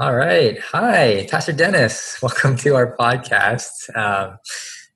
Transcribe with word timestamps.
All 0.00 0.16
right. 0.16 0.58
Hi, 0.72 1.24
Pastor 1.30 1.52
Dennis. 1.52 2.18
Welcome 2.22 2.56
to 2.56 2.74
our 2.74 2.96
podcast. 2.96 3.96
Um, 3.96 4.38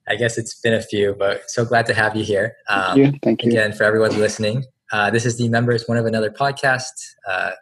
I 0.08 0.16
guess 0.16 0.36
it's 0.36 0.60
been 0.60 0.74
a 0.74 0.82
few, 0.82 1.14
but 1.16 1.48
so 1.48 1.64
glad 1.64 1.86
to 1.86 1.94
have 1.94 2.16
you 2.16 2.24
here. 2.24 2.56
Um, 2.68 2.82
Thank 2.82 2.96
you. 2.96 3.18
Thank 3.22 3.42
you. 3.44 3.50
Again, 3.50 3.72
for 3.72 3.84
everyone 3.84 4.10
listening, 4.18 4.64
uh, 4.90 5.08
this 5.10 5.24
is 5.24 5.38
the 5.38 5.48
Members 5.48 5.86
One 5.86 5.98
of 5.98 6.06
Another 6.06 6.30
podcast, 6.30 6.90
uh, 7.28 7.52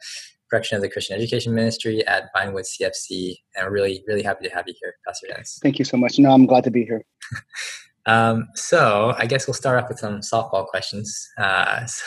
production 0.48 0.76
of 0.76 0.82
the 0.82 0.88
Christian 0.88 1.14
Education 1.14 1.54
Ministry 1.54 2.06
at 2.06 2.34
Vinewood 2.34 2.64
CFC. 2.64 3.36
And 3.54 3.66
we're 3.66 3.72
really, 3.72 4.02
really 4.06 4.22
happy 4.22 4.48
to 4.48 4.54
have 4.54 4.64
you 4.66 4.74
here, 4.80 4.94
Pastor 5.06 5.26
Dennis. 5.26 5.58
Thank 5.62 5.78
you 5.78 5.84
so 5.84 5.98
much. 5.98 6.18
No, 6.18 6.30
I'm 6.30 6.46
glad 6.46 6.64
to 6.64 6.70
be 6.70 6.86
here. 6.86 7.04
um, 8.06 8.48
so 8.54 9.14
I 9.18 9.26
guess 9.26 9.46
we'll 9.46 9.54
start 9.54 9.82
off 9.82 9.88
with 9.88 9.98
some 9.98 10.20
softball 10.20 10.66
questions. 10.66 11.28
Uh, 11.38 11.84
so 11.86 12.04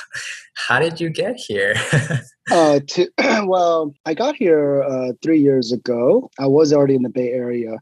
how 0.56 0.80
did 0.80 1.00
you 1.00 1.10
get 1.10 1.36
here? 1.36 1.76
uh, 2.52 2.80
to, 2.88 3.10
well, 3.46 3.94
I 4.06 4.14
got 4.14 4.36
here 4.36 4.84
uh, 4.84 5.14
three 5.22 5.40
years 5.40 5.72
ago. 5.72 6.30
I 6.40 6.48
was 6.48 6.74
already 6.74 6.96
in 6.96 7.04
the 7.04 7.10
Bay 7.10 7.30
Area 7.30 7.78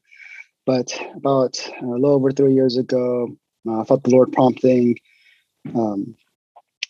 but 0.68 0.94
about 1.16 1.58
a 1.82 1.86
little 1.86 2.14
over 2.14 2.30
three 2.30 2.54
years 2.54 2.78
ago, 2.78 3.30
uh, 3.68 3.80
I 3.80 3.86
felt 3.86 4.04
the 4.04 4.12
Lord 4.12 4.34
prompting 4.34 4.98
um, 5.74 6.14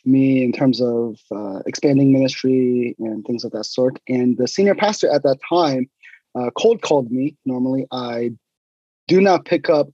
me 0.03 0.43
in 0.43 0.51
terms 0.51 0.81
of 0.81 1.19
uh, 1.31 1.59
expanding 1.67 2.11
ministry 2.11 2.95
and 2.97 3.23
things 3.23 3.43
of 3.43 3.51
that 3.51 3.65
sort. 3.65 3.99
And 4.07 4.35
the 4.35 4.47
senior 4.47 4.73
pastor 4.73 5.11
at 5.11 5.21
that 5.23 5.37
time 5.47 5.87
uh, 6.33 6.49
cold 6.57 6.81
called 6.81 7.11
me. 7.11 7.37
Normally, 7.45 7.85
I 7.91 8.31
do 9.07 9.21
not 9.21 9.45
pick 9.45 9.69
up 9.69 9.89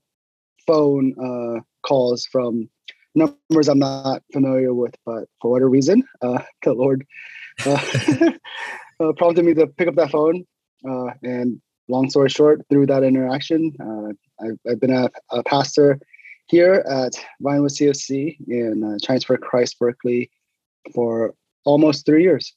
phone 0.66 1.14
uh, 1.20 1.60
calls 1.86 2.26
from 2.26 2.68
numbers 3.14 3.68
I'm 3.68 3.78
not 3.78 4.22
familiar 4.32 4.74
with, 4.74 4.94
but 5.06 5.24
for 5.40 5.50
whatever 5.50 5.70
reason, 5.70 6.02
uh, 6.22 6.42
the 6.62 6.72
Lord 6.72 7.06
uh, 7.66 9.12
prompted 9.16 9.44
me 9.44 9.54
to 9.54 9.66
pick 9.66 9.88
up 9.88 9.94
that 9.96 10.10
phone. 10.10 10.44
and 11.22 11.60
long 11.88 12.08
story 12.10 12.28
short, 12.28 12.62
through 12.68 12.86
that 12.86 13.02
interaction, 13.02 13.72
uh, 13.80 14.44
I've, 14.44 14.58
I've, 14.70 14.80
been 14.80 14.92
a, 14.92 15.10
a, 15.30 15.42
pastor 15.44 16.00
here 16.46 16.84
at 16.88 17.12
Vinewood 17.42 17.70
CFC 17.70 18.36
in 18.48 18.82
uh, 18.84 19.18
for 19.26 19.36
Christ 19.36 19.78
Berkeley 19.78 20.30
for 20.94 21.34
almost 21.64 22.06
three 22.06 22.22
years. 22.22 22.52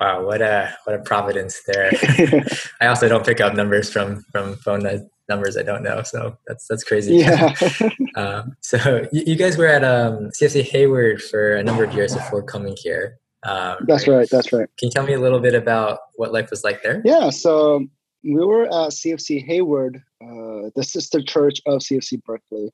Wow, 0.00 0.24
what 0.24 0.40
a 0.40 0.76
what 0.84 0.94
a 0.94 1.02
providence 1.02 1.60
there! 1.66 1.90
I 2.80 2.86
also 2.86 3.08
don't 3.08 3.26
pick 3.26 3.40
up 3.40 3.54
numbers 3.54 3.92
from 3.92 4.24
from 4.30 4.54
phone 4.56 4.80
numbers 5.28 5.56
I 5.56 5.62
don't 5.62 5.82
know, 5.82 6.02
so 6.02 6.36
that's 6.46 6.66
that's 6.68 6.84
crazy. 6.84 7.16
Yeah. 7.16 7.54
um, 8.16 8.56
so 8.60 9.06
you, 9.12 9.22
you, 9.26 9.36
guys 9.36 9.56
were 9.56 9.66
at 9.66 9.84
um, 9.84 10.30
CFC 10.30 10.62
Hayward 10.70 11.22
for 11.22 11.56
a 11.56 11.62
number 11.62 11.84
of 11.84 11.92
years 11.94 12.14
before 12.14 12.42
coming 12.42 12.76
here. 12.78 13.18
Um, 13.44 13.76
that's 13.86 14.08
right. 14.08 14.16
right. 14.16 14.30
That's 14.30 14.52
right. 14.52 14.68
Can 14.78 14.86
you 14.86 14.90
tell 14.90 15.04
me 15.04 15.12
a 15.12 15.20
little 15.20 15.40
bit 15.40 15.54
about 15.54 16.00
what 16.16 16.32
life 16.32 16.50
was 16.50 16.64
like 16.64 16.82
there? 16.82 17.02
Yeah. 17.04 17.30
So 17.30 17.86
we 18.24 18.44
were 18.44 18.64
at 18.64 18.92
CFC 18.92 19.44
Hayward, 19.46 20.02
uh, 20.22 20.70
the 20.74 20.82
sister 20.82 21.22
church 21.22 21.60
of 21.66 21.80
CFC 21.80 22.22
Berkeley, 22.24 22.72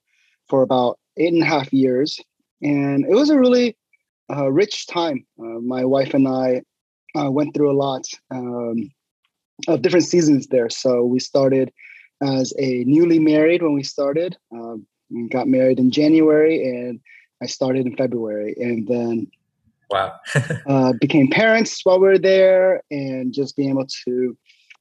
for 0.48 0.62
about 0.62 0.98
eight 1.16 1.32
and 1.32 1.42
a 1.42 1.46
half 1.46 1.72
years, 1.72 2.20
and 2.62 3.04
it 3.04 3.14
was 3.14 3.30
a 3.30 3.38
really 3.38 3.76
uh, 4.30 4.50
rich 4.50 4.86
time. 4.86 5.26
Uh, 5.38 5.60
my 5.60 5.84
wife 5.84 6.14
and 6.14 6.26
I 6.26 6.62
uh, 7.14 7.30
went 7.30 7.54
through 7.54 7.70
a 7.70 7.76
lot 7.76 8.04
um, 8.30 8.90
of 9.68 9.82
different 9.82 10.06
seasons 10.06 10.46
there. 10.48 10.68
So 10.70 11.04
we 11.04 11.20
started 11.20 11.72
as 12.22 12.52
a 12.58 12.84
newly 12.84 13.18
married 13.18 13.62
when 13.62 13.74
we 13.74 13.82
started. 13.82 14.36
Um, 14.52 14.86
we 15.10 15.28
got 15.28 15.48
married 15.48 15.78
in 15.78 15.90
January, 15.90 16.66
and 16.66 17.00
I 17.42 17.46
started 17.46 17.86
in 17.86 17.96
February, 17.96 18.54
and 18.58 18.86
then 18.86 19.30
Wow. 19.90 20.18
uh, 20.66 20.92
became 21.00 21.28
parents 21.28 21.80
while 21.84 22.00
we 22.00 22.08
were 22.08 22.18
there 22.18 22.82
and 22.90 23.32
just 23.32 23.56
being 23.56 23.70
able 23.70 23.86
to 24.04 24.36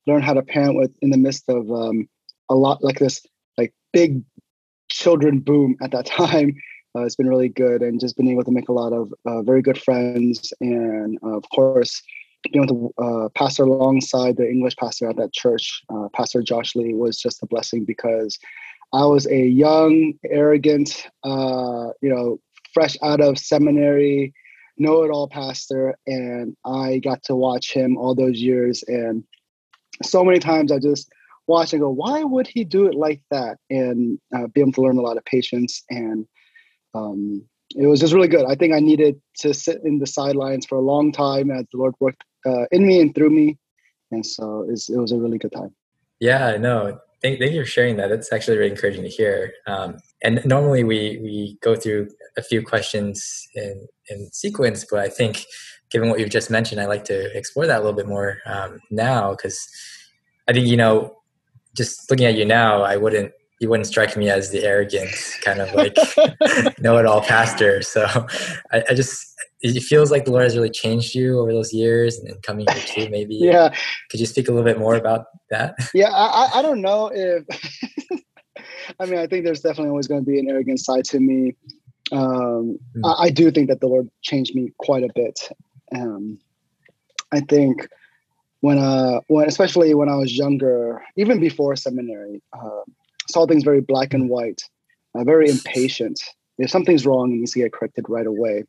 learn 0.08 0.22
how 0.22 0.34
to 0.34 0.42
parent 0.42 0.76
with 0.76 0.92
in 1.02 1.11
the 1.11 1.17
midst 1.17 1.48
of 1.50 1.70
um, 1.72 2.08
a 2.50 2.56
lot 2.56 2.84
like 2.84 3.00
this, 3.00 3.23
like 3.58 3.73
big 3.92 4.23
children 4.89 5.39
boom 5.39 5.76
at 5.81 5.92
that 5.92 6.06
time. 6.20 6.56
Uh, 6.95 7.02
it's 7.02 7.15
been 7.15 7.30
really 7.30 7.50
good 7.50 7.82
and 7.82 8.00
just 8.00 8.17
been 8.17 8.27
able 8.27 8.44
to 8.44 8.52
make 8.52 8.70
a 8.70 8.73
lot 8.73 8.94
of 8.94 9.11
uh, 9.26 9.42
very 9.42 9.61
good 9.61 9.82
friends. 9.82 10.54
And 10.61 11.17
of 11.23 11.44
course, 11.54 12.02
being 12.43 12.64
able 12.64 12.93
to 12.98 13.04
uh, 13.04 13.30
pastor 13.30 13.64
alongside 13.64 14.37
the 14.37 14.49
English 14.49 14.76
pastor 14.76 15.09
at 15.09 15.17
that 15.17 15.33
church, 15.33 15.81
uh, 15.89 16.08
Pastor 16.14 16.42
Josh 16.42 16.76
Lee, 16.76 16.93
was 16.93 17.17
just 17.17 17.42
a 17.43 17.48
blessing 17.48 17.86
because 17.86 18.37
I 18.93 19.05
was 19.05 19.26
a 19.27 19.45
young, 19.48 20.14
arrogant, 20.30 21.08
uh, 21.23 21.89
you 22.02 22.09
know, 22.09 22.39
fresh 22.73 22.95
out 23.02 23.21
of 23.21 23.37
seminary, 23.37 24.33
know 24.77 25.03
it 25.03 25.11
all 25.11 25.27
pastor 25.27 25.95
and 26.08 26.55
i 26.65 26.99
got 26.99 27.21
to 27.23 27.36
watch 27.36 27.73
him 27.73 27.98
all 27.98 28.15
those 28.15 28.42
years. 28.42 28.83
And 28.87 29.23
so 30.02 30.23
many 30.23 30.39
times 30.39 30.71
i 30.71 30.80
just 30.80 31.11
watch 31.48 31.73
and 31.73 31.82
go 31.82 31.89
why 31.89 32.23
would 32.23 32.48
he 32.48 32.64
do 32.64 32.87
it 32.87 32.95
like 32.95 33.21
that? 33.30 33.58
And 33.70 34.20
uh, 34.36 34.48
be 34.48 34.61
able 34.61 34.71
to 34.73 34.82
learn 34.82 34.98
a 34.98 35.02
lot 35.02 35.17
of 35.17 35.26
patience 35.26 35.83
and 35.89 36.26
um, 36.95 37.43
it 37.76 37.87
was 37.87 37.99
just 37.99 38.14
really 38.14 38.27
good. 38.27 38.45
I 38.45 38.55
think 38.55 38.73
i 38.73 38.80
needed 38.80 39.21
to 39.39 39.53
sit 39.53 39.82
in 39.83 39.99
the 39.99 40.08
sidelines 40.08 40.65
for 40.65 40.77
a 40.77 40.82
long 40.82 41.11
time 41.11 41.52
as 41.52 41.65
the 41.71 41.77
lord 41.77 41.93
worked 41.99 42.23
uh, 42.45 42.65
in 42.71 42.86
me 42.86 42.99
and 43.02 43.14
through 43.15 43.30
me. 43.30 43.58
And 44.11 44.26
so 44.26 44.61
it 44.64 44.71
was, 44.71 44.89
it 44.89 44.98
was 44.98 45.11
a 45.11 45.17
really 45.17 45.37
good 45.37 45.52
time. 45.52 45.73
Yeah 46.20 46.48
i 46.48 46.58
know. 46.58 46.99
Thank, 47.21 47.39
thank 47.39 47.54
you 47.54 47.61
for 47.61 47.70
sharing 47.70 47.95
that. 47.98 48.11
It's 48.11 48.33
actually 48.33 48.58
really 48.58 48.71
encouraging 48.71 49.04
to 49.04 49.09
hear. 49.09 49.54
Um, 49.65 49.98
and 50.23 50.42
normally 50.45 50.83
we 50.83 51.20
we 51.21 51.58
go 51.61 51.73
through 51.76 52.09
a 52.37 52.43
few 52.43 52.61
questions 52.61 53.48
in 53.55 53.87
in 54.09 54.30
sequence, 54.32 54.86
but 54.89 54.99
I 54.99 55.08
think 55.08 55.45
given 55.89 56.09
what 56.09 56.20
you've 56.20 56.30
just 56.30 56.49
mentioned, 56.49 56.82
I'd 56.82 56.87
like 56.87 57.05
to 57.05 57.36
explore 57.37 57.67
that 57.67 57.77
a 57.77 57.80
little 57.80 57.93
bit 57.93 58.08
more 58.08 58.39
um, 58.45 58.80
now 58.92 59.32
because 59.32 59.65
I 60.49 60.53
think 60.53 60.67
you 60.67 60.76
know, 60.76 61.15
just 61.77 62.09
looking 62.11 62.26
at 62.26 62.36
you 62.36 62.45
now, 62.45 62.82
I 62.82 62.98
wouldn't 62.98 63.32
you 63.61 63.70
wouldn't 63.70 63.87
strike 63.87 64.17
me 64.17 64.30
as 64.30 64.52
the 64.52 64.64
arrogant 64.65 65.15
kind 65.42 65.61
of 65.61 65.73
like 65.73 65.95
know-it-all 66.80 67.21
pastor. 67.21 67.82
So 67.82 68.05
I, 68.73 68.83
I, 68.89 68.93
just 68.93 69.33
it 69.64 69.82
feels 69.82 70.12
like 70.12 70.26
the 70.26 70.32
Lord 70.32 70.44
has 70.44 70.56
really 70.56 70.70
changed 70.70 71.16
you 71.16 71.40
over 71.40 71.54
those 71.54 71.74
years 71.74 72.20
and, 72.20 72.42
coming 72.44 72.66
here 72.70 72.84
too. 72.86 73.10
Maybe 73.10 73.36
yeah. 73.42 73.74
Could 74.12 74.20
you 74.20 74.26
speak 74.26 74.50
a 74.50 74.52
little 74.52 74.66
bit 74.66 74.78
more 74.78 74.96
about 74.96 75.26
that? 75.50 75.76
Yeah, 75.94 76.10
I, 76.12 76.60
I 76.60 76.62
don't 76.62 76.82
know 76.82 77.10
if 77.14 77.46
I 79.00 79.06
mean, 79.06 79.20
I 79.20 79.28
think 79.28 79.46
there's 79.46 79.62
definitely 79.62 79.90
always 79.90 80.08
going 80.08 80.24
to 80.24 80.30
be 80.30 80.40
an 80.40 80.50
arrogant 80.50 80.80
side 80.80 81.06
to 81.06 81.20
me. 81.20 81.56
Um, 82.12 82.78
mm. 82.96 83.02
I, 83.06 83.26
I, 83.26 83.30
do 83.30 83.50
think 83.50 83.70
that 83.70 83.80
the 83.80 83.88
Lord 83.88 84.10
changed 84.22 84.54
me 84.54 84.72
quite 84.78 85.04
a 85.04 85.10
bit. 85.16 85.50
Um, 85.95 86.38
I 87.32 87.40
think 87.40 87.88
when, 88.60 88.78
uh, 88.78 89.22
when, 89.28 89.48
especially 89.48 89.94
when 89.94 90.10
I 90.10 90.16
was 90.16 90.38
younger, 90.38 91.02
even 91.16 91.40
before 91.40 91.76
seminary, 91.76 92.42
uh, 92.54 92.82
saw 93.30 93.48
things 93.48 93.64
very 93.64 93.82
black 93.82 94.14
and 94.14 94.30
white, 94.30 94.62
uh, 95.16 95.24
very 95.24 95.50
impatient. 95.50 96.22
If 96.58 96.70
something's 96.70 97.06
wrong, 97.06 97.32
it 97.32 97.36
needs 97.36 97.54
to 97.54 97.60
get 97.60 97.74
corrected 97.74 98.06
right 98.10 98.28
away. 98.28 98.66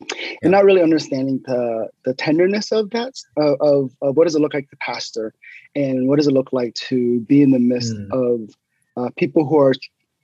Yeah. 0.00 0.36
And 0.42 0.52
not 0.52 0.64
really 0.64 0.82
understanding 0.82 1.40
the 1.44 1.88
the 2.04 2.14
tenderness 2.14 2.70
of 2.70 2.90
that, 2.90 3.14
of, 3.36 3.92
of 4.00 4.16
what 4.16 4.24
does 4.24 4.36
it 4.36 4.40
look 4.40 4.54
like 4.54 4.70
to 4.70 4.76
pastor, 4.76 5.34
and 5.74 6.08
what 6.08 6.16
does 6.16 6.28
it 6.28 6.32
look 6.34 6.52
like 6.52 6.74
to 6.74 7.20
be 7.20 7.42
in 7.42 7.50
the 7.50 7.58
midst 7.58 7.94
mm. 7.94 8.08
of 8.12 8.54
uh, 8.96 9.10
people 9.16 9.44
who 9.44 9.58
are 9.58 9.74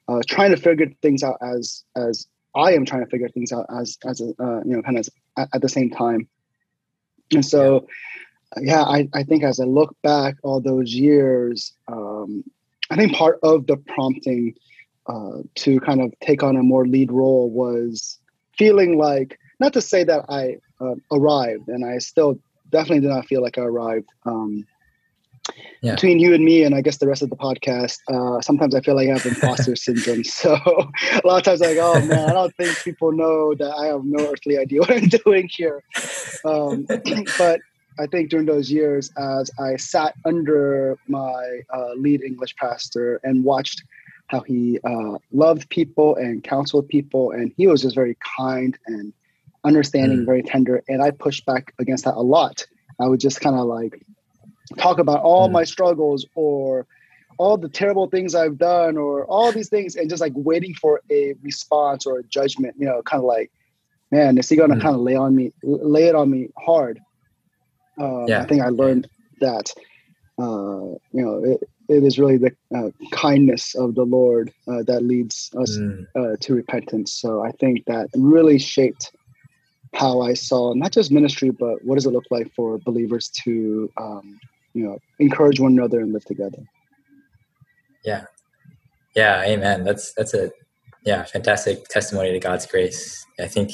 uh, 0.08 0.20
trying 0.28 0.50
to 0.50 0.56
figure 0.56 0.86
things 1.02 1.22
out 1.22 1.38
as 1.42 1.84
as 1.96 2.26
I 2.54 2.72
am 2.72 2.84
trying 2.84 3.04
to 3.04 3.10
figure 3.10 3.28
things 3.28 3.52
out 3.52 3.66
as 3.80 3.98
as 4.04 4.20
a, 4.20 4.32
uh, 4.42 4.60
you 4.64 4.76
know 4.76 4.82
kind 4.82 4.98
of 4.98 5.08
at, 5.36 5.48
at, 5.54 5.62
the 5.62 5.68
same 5.68 5.91
time. 5.91 6.28
And 7.32 7.44
so, 7.44 7.88
yeah, 8.60 8.82
I, 8.82 9.08
I 9.12 9.22
think 9.24 9.42
as 9.42 9.58
I 9.58 9.64
look 9.64 9.96
back 10.02 10.36
all 10.42 10.60
those 10.60 10.94
years, 10.94 11.72
um, 11.88 12.44
I 12.91 12.96
think 12.96 13.14
part 13.14 13.41
of 13.42 13.66
the 13.66 13.76
prompting 13.76 14.54
uh, 15.06 15.38
to 15.56 15.80
kind 15.80 16.00
of 16.00 16.12
take 16.20 16.42
on 16.42 16.56
a 16.56 16.62
more 16.62 16.86
lead 16.86 17.10
role 17.10 17.50
was 17.50 18.18
feeling 18.56 18.98
like 18.98 19.38
not 19.60 19.72
to 19.75 19.81
say 19.81 20.04
that 20.04 20.25
I 20.28 20.59
uh, 20.81 20.94
arrived, 21.12 21.69
and 21.69 21.84
I 21.84 21.98
still 21.98 22.38
definitely 22.70 23.00
did 23.00 23.10
not 23.10 23.26
feel 23.26 23.42
like 23.42 23.59
I 23.59 23.62
arrived. 23.62 24.09
Um, 24.25 24.66
yeah. 25.83 25.95
between 25.95 26.18
you 26.18 26.34
and 26.34 26.45
me 26.45 26.65
and 26.65 26.74
I 26.74 26.80
guess 26.80 26.98
the 26.98 27.06
rest 27.06 27.22
of 27.22 27.30
the 27.30 27.36
podcast, 27.36 27.98
uh, 28.09 28.41
sometimes 28.41 28.74
I 28.74 28.80
feel 28.80 28.95
like 28.95 29.09
I 29.09 29.12
have 29.12 29.27
imposter 29.27 29.77
syndrome. 29.86 30.24
So 30.24 30.54
a 30.54 31.27
lot 31.27 31.39
of 31.39 31.42
times 31.42 31.62
I'm 31.62 31.68
like, 31.68 31.78
oh 31.78 32.01
man, 32.06 32.30
I 32.30 32.33
don't 32.33 32.54
think 32.56 32.77
people 32.83 33.12
know 33.12 33.54
that 33.54 33.71
I 33.71 33.86
have 33.86 34.04
no 34.04 34.30
earthly 34.30 34.59
idea 34.59 34.80
what 34.80 34.91
I'm 34.91 35.09
doing 35.24 35.48
here. 35.53 35.83
Um, 36.45 36.86
but 37.39 37.60
I 37.98 38.06
think 38.06 38.30
during 38.30 38.47
those 38.47 38.71
years, 38.71 39.10
as 39.18 39.51
I 39.59 39.77
sat 39.77 40.15
under 40.24 40.98
my 41.06 41.60
uh, 41.72 41.92
lead 41.97 42.22
English 42.22 42.56
pastor 42.56 43.21
and 43.22 43.45
watched 43.45 43.83
how 44.28 44.41
he 44.41 44.80
uh, 44.84 45.18
loved 45.33 45.68
people 45.68 46.16
and 46.16 46.42
counseled 46.42 46.89
people, 46.89 47.33
and 47.33 47.53
he 47.56 47.66
was 47.66 47.83
just 47.83 47.95
very 47.95 48.16
kind 48.36 48.77
and 48.86 49.12
understanding, 49.65 50.21
mm. 50.21 50.27
very 50.27 50.43
tender. 50.43 50.83
And 50.89 51.03
I 51.03 51.11
pushed 51.11 51.47
back 51.47 51.75
against 51.78 52.05
that 52.05 52.15
a 52.15 52.22
lot. 52.22 52.66
I 53.01 53.07
would 53.07 53.21
just 53.21 53.41
kind 53.41 53.57
of 53.57 53.66
like 53.66 54.05
talk 54.78 54.99
about 54.99 55.21
all 55.21 55.49
mm. 55.49 55.53
my 55.53 55.65
struggles 55.65 56.27
or 56.34 56.87
all 57.39 57.57
the 57.57 57.69
terrible 57.69 58.09
things 58.09 58.34
I've 58.34 58.59
done 58.59 58.97
or 58.97 59.25
all 59.27 59.51
these 59.51 59.69
things 59.69 59.97
and 59.97 60.09
just 60.09 60.21
like 60.21 60.33
waiting 60.37 60.75
for 60.75 61.01
a 61.11 61.34
response 61.43 62.07
or 62.07 62.19
a 62.19 62.22
judgment, 62.25 62.77
you 62.78 62.87
know, 62.87 63.03
kind 63.03 63.21
of 63.21 63.27
like, 63.27 63.51
man, 64.11 64.39
is 64.39 64.49
he 64.49 64.57
gonna 64.57 64.77
mm. 64.77 64.83
kind 64.83 64.95
of 64.95 65.01
lay 65.01 65.16
on 65.16 65.34
me, 65.34 65.53
lay 65.63 66.05
it 66.05 66.15
on 66.15 66.31
me 66.31 66.49
hard? 66.57 67.01
Um, 67.99 68.27
yeah. 68.28 68.43
I 68.43 68.47
think 68.47 68.63
I 68.63 68.69
learned 68.69 69.09
that 69.41 69.71
uh, 70.39 70.97
you 71.13 71.22
know 71.22 71.43
it, 71.45 71.69
it 71.89 72.03
is 72.03 72.19
really 72.19 72.39
the 72.39 72.53
uh, 72.75 72.91
kindness 73.13 73.75
of 73.75 73.95
the 73.95 74.05
Lord 74.05 74.53
uh, 74.66 74.83
that 74.84 75.03
leads 75.03 75.51
us 75.59 75.77
mm. 75.77 76.07
uh, 76.16 76.37
to 76.41 76.55
repentance. 76.55 77.13
So 77.13 77.45
I 77.45 77.53
think 77.53 77.84
that 77.87 78.09
really 78.15 78.59
shaped 78.59 79.13
how 79.94 80.22
I 80.22 80.34
saw 80.34 80.74
not 80.74 80.92
just 80.92 81.10
ministry, 81.10 81.50
but 81.50 81.84
what 81.84 81.94
does 81.94 82.06
it 82.06 82.10
look 82.10 82.24
like 82.30 82.52
for 82.54 82.78
believers 82.78 83.30
to, 83.44 83.91
um, 83.96 84.38
you 84.74 84.84
know, 84.84 84.98
encourage 85.18 85.60
one 85.60 85.72
another 85.72 86.00
and 86.00 86.12
live 86.12 86.24
together. 86.24 86.58
Yeah, 88.04 88.24
yeah, 89.14 89.42
amen. 89.42 89.84
That's 89.84 90.12
that's 90.14 90.34
a 90.34 90.50
yeah 91.04 91.24
fantastic 91.24 91.88
testimony 91.88 92.32
to 92.32 92.41
God's 92.41 92.66
grace. 92.66 93.24
I 93.41 93.46
think 93.46 93.70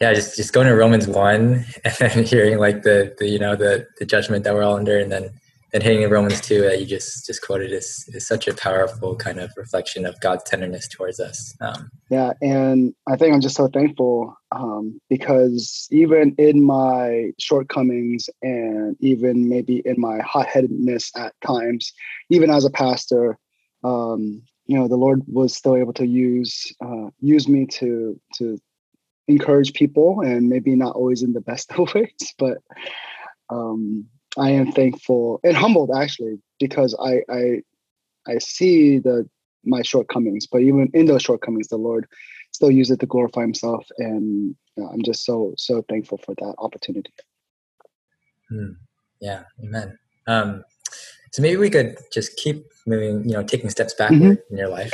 yeah, 0.00 0.14
just 0.14 0.36
just 0.36 0.52
going 0.52 0.66
to 0.68 0.74
Romans 0.74 1.06
one 1.06 1.64
and 1.84 1.94
then 1.98 2.24
hearing 2.24 2.58
like 2.58 2.82
the, 2.82 3.14
the 3.18 3.28
you 3.28 3.38
know 3.38 3.56
the 3.56 3.86
the 3.98 4.06
judgment 4.06 4.44
that 4.44 4.54
we're 4.54 4.62
all 4.62 4.76
under, 4.76 4.98
and 4.98 5.10
then 5.10 5.30
and 5.72 5.82
hitting 5.82 6.08
Romans 6.08 6.40
two 6.40 6.60
that 6.62 6.80
you 6.80 6.86
just 6.86 7.26
just 7.26 7.42
quoted 7.42 7.72
is 7.72 8.04
is 8.08 8.26
such 8.26 8.46
a 8.46 8.54
powerful 8.54 9.16
kind 9.16 9.40
of 9.40 9.50
reflection 9.56 10.04
of 10.04 10.20
God's 10.20 10.44
tenderness 10.44 10.86
towards 10.86 11.18
us. 11.18 11.56
Um, 11.60 11.90
yeah, 12.10 12.32
and 12.42 12.94
I 13.08 13.16
think 13.16 13.34
I'm 13.34 13.40
just 13.40 13.56
so 13.56 13.68
thankful 13.68 14.36
um, 14.52 15.00
because 15.08 15.88
even 15.90 16.34
in 16.36 16.62
my 16.62 17.32
shortcomings 17.38 18.28
and 18.42 18.96
even 19.00 19.48
maybe 19.48 19.82
in 19.84 19.98
my 19.98 20.18
hot 20.18 20.46
headedness 20.46 21.10
at 21.16 21.34
times, 21.44 21.92
even 22.28 22.50
as 22.50 22.64
a 22.64 22.70
pastor, 22.70 23.38
um, 23.82 24.42
you 24.66 24.78
know, 24.78 24.88
the 24.88 24.96
Lord 24.96 25.22
was 25.26 25.54
still 25.54 25.76
able 25.76 25.94
to 25.94 26.06
use 26.06 26.70
uh, 26.84 27.08
use 27.20 27.48
me 27.48 27.66
to 27.66 28.20
to 28.34 28.58
encourage 29.26 29.72
people, 29.72 30.20
and 30.20 30.50
maybe 30.50 30.76
not 30.76 30.96
always 30.96 31.22
in 31.22 31.32
the 31.32 31.40
best 31.40 31.72
of 31.78 31.94
ways, 31.94 32.34
but 32.38 32.58
um, 33.48 34.06
I 34.38 34.50
am 34.50 34.72
thankful 34.72 35.40
and 35.44 35.56
humbled 35.56 35.90
actually 35.94 36.38
because 36.58 36.96
I 37.00 37.22
I 37.32 37.62
I 38.26 38.38
see 38.38 38.98
the 38.98 39.28
my 39.64 39.82
shortcomings, 39.82 40.46
but 40.46 40.62
even 40.62 40.90
in 40.92 41.06
those 41.06 41.22
shortcomings, 41.22 41.68
the 41.68 41.76
Lord 41.76 42.06
still 42.50 42.70
uses 42.70 42.94
it 42.94 43.00
to 43.00 43.06
glorify 43.06 43.42
Himself, 43.42 43.86
and 43.98 44.54
you 44.76 44.82
know, 44.82 44.88
I'm 44.88 45.02
just 45.02 45.24
so 45.24 45.54
so 45.56 45.84
thankful 45.88 46.18
for 46.18 46.34
that 46.36 46.54
opportunity. 46.58 47.12
Hmm. 48.48 48.72
Yeah, 49.20 49.44
Amen. 49.62 49.98
Um, 50.26 50.64
so 51.32 51.40
maybe 51.40 51.56
we 51.56 51.70
could 51.70 51.96
just 52.12 52.36
keep 52.36 52.66
moving, 52.86 53.24
you 53.26 53.34
know, 53.34 53.42
taking 53.42 53.70
steps 53.70 53.94
backward 53.94 54.20
mm-hmm. 54.20 54.52
in 54.52 54.58
your 54.58 54.68
life. 54.68 54.92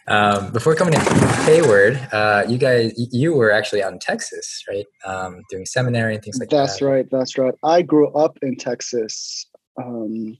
um, 0.06 0.52
before 0.52 0.76
coming 0.76 0.94
to 0.94 1.00
Hayward, 1.46 1.96
uh, 2.12 2.44
you 2.48 2.58
guys, 2.58 2.92
you 2.96 3.34
were 3.34 3.50
actually 3.50 3.82
out 3.82 3.92
in 3.92 3.98
Texas, 3.98 4.62
right? 4.68 4.86
Um, 5.04 5.42
doing 5.50 5.66
seminary 5.66 6.14
and 6.14 6.22
things 6.22 6.38
like 6.38 6.48
that's 6.48 6.78
that. 6.78 6.80
That's 6.80 6.82
right. 6.82 7.06
That's 7.10 7.38
right. 7.38 7.54
I 7.64 7.82
grew 7.82 8.08
up 8.12 8.38
in 8.42 8.56
Texas, 8.56 9.46
um, 9.82 10.38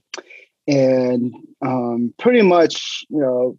and 0.69 1.33
um, 1.65 2.13
pretty 2.17 2.41
much, 2.41 3.05
you 3.09 3.19
know, 3.19 3.57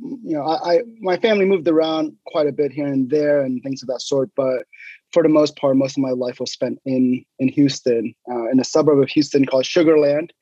you 0.00 0.36
know, 0.36 0.42
I, 0.42 0.76
I 0.76 0.80
my 1.00 1.18
family 1.18 1.44
moved 1.44 1.68
around 1.68 2.16
quite 2.26 2.46
a 2.46 2.52
bit 2.52 2.72
here 2.72 2.86
and 2.86 3.10
there 3.10 3.42
and 3.42 3.62
things 3.62 3.82
of 3.82 3.88
that 3.88 4.00
sort, 4.00 4.30
but 4.36 4.64
for 5.12 5.22
the 5.22 5.28
most 5.28 5.56
part, 5.56 5.76
most 5.76 5.98
of 5.98 6.02
my 6.02 6.10
life 6.10 6.40
was 6.40 6.50
spent 6.50 6.78
in 6.86 7.24
in 7.38 7.48
Houston, 7.48 8.14
uh, 8.30 8.48
in 8.50 8.58
a 8.58 8.64
suburb 8.64 9.00
of 9.00 9.10
Houston 9.10 9.44
called 9.44 9.66
Sugar 9.66 9.98
Land. 9.98 10.32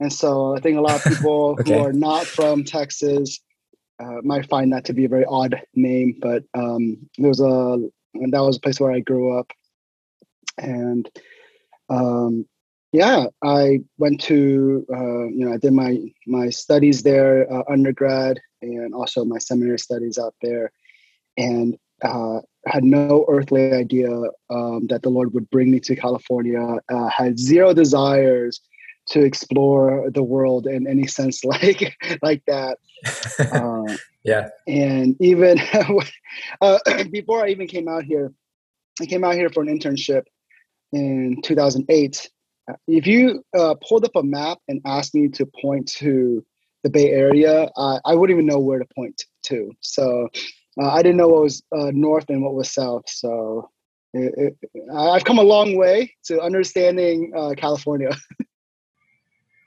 And 0.00 0.12
so 0.12 0.56
I 0.56 0.60
think 0.60 0.78
a 0.78 0.80
lot 0.80 1.04
of 1.04 1.12
people 1.12 1.56
okay. 1.60 1.74
who 1.74 1.78
are 1.84 1.92
not 1.92 2.26
from 2.26 2.64
Texas 2.64 3.40
uh, 4.00 4.20
might 4.22 4.48
find 4.48 4.72
that 4.72 4.84
to 4.84 4.92
be 4.92 5.04
a 5.04 5.08
very 5.08 5.24
odd 5.24 5.60
name, 5.74 6.16
but 6.20 6.44
um, 6.54 7.08
there 7.18 7.28
was 7.28 7.40
a 7.40 7.78
and 8.14 8.32
that 8.32 8.40
was 8.40 8.56
a 8.56 8.60
place 8.60 8.80
where 8.80 8.92
I 8.92 9.00
grew 9.00 9.38
up, 9.38 9.50
and 10.56 11.08
um, 11.88 12.46
yeah, 12.92 13.26
I 13.42 13.80
went 13.98 14.20
to 14.22 14.86
uh, 14.92 15.24
you 15.26 15.44
know 15.44 15.52
I 15.52 15.56
did 15.56 15.72
my 15.72 15.98
my 16.26 16.48
studies 16.50 17.02
there, 17.02 17.52
uh, 17.52 17.64
undergrad, 17.68 18.38
and 18.62 18.94
also 18.94 19.24
my 19.24 19.38
seminary 19.38 19.78
studies 19.78 20.16
out 20.16 20.34
there, 20.42 20.70
and 21.36 21.76
uh, 22.02 22.40
had 22.66 22.84
no 22.84 23.24
earthly 23.28 23.72
idea 23.72 24.10
um, 24.50 24.86
that 24.88 25.02
the 25.02 25.08
Lord 25.08 25.34
would 25.34 25.50
bring 25.50 25.70
me 25.70 25.80
to 25.80 25.96
California. 25.96 26.78
Uh, 26.88 27.08
had 27.08 27.38
zero 27.38 27.74
desires 27.74 28.60
to 29.10 29.20
explore 29.20 30.10
the 30.10 30.22
world 30.22 30.66
in 30.66 30.86
any 30.86 31.06
sense 31.06 31.44
like 31.52 31.96
like 32.22 32.42
that. 32.46 32.78
Uh, 33.38 33.96
yeah. 34.24 34.48
And 34.66 35.16
even 35.20 35.60
uh, 36.60 36.78
before 37.10 37.44
I 37.44 37.48
even 37.48 37.68
came 37.68 37.88
out 37.88 38.04
here, 38.04 38.32
I 39.00 39.06
came 39.06 39.24
out 39.24 39.34
here 39.34 39.48
for 39.48 39.62
an 39.62 39.68
internship 39.68 40.24
in 40.92 41.40
2008. 41.42 42.28
If 42.86 43.06
you 43.06 43.44
uh, 43.56 43.76
pulled 43.88 44.04
up 44.04 44.16
a 44.16 44.22
map 44.22 44.58
and 44.68 44.82
asked 44.84 45.14
me 45.14 45.28
to 45.28 45.46
point 45.46 45.88
to 45.98 46.44
the 46.82 46.90
Bay 46.90 47.10
Area, 47.10 47.70
I 47.76 48.14
wouldn't 48.14 48.36
even 48.36 48.46
know 48.46 48.58
where 48.58 48.80
to 48.80 48.86
point 48.94 49.22
to. 49.44 49.72
So 49.80 50.28
uh, 50.80 50.90
I 50.90 51.02
didn't 51.02 51.16
know 51.16 51.28
what 51.28 51.42
was 51.42 51.62
uh, 51.76 51.90
north 51.92 52.26
and 52.28 52.42
what 52.42 52.54
was 52.54 52.70
south. 52.70 53.04
So 53.08 53.70
it, 54.12 54.56
it, 54.72 54.80
I've 54.94 55.24
come 55.24 55.38
a 55.38 55.42
long 55.42 55.76
way 55.76 56.14
to 56.24 56.40
understanding 56.40 57.32
uh, 57.36 57.54
California. 57.56 58.10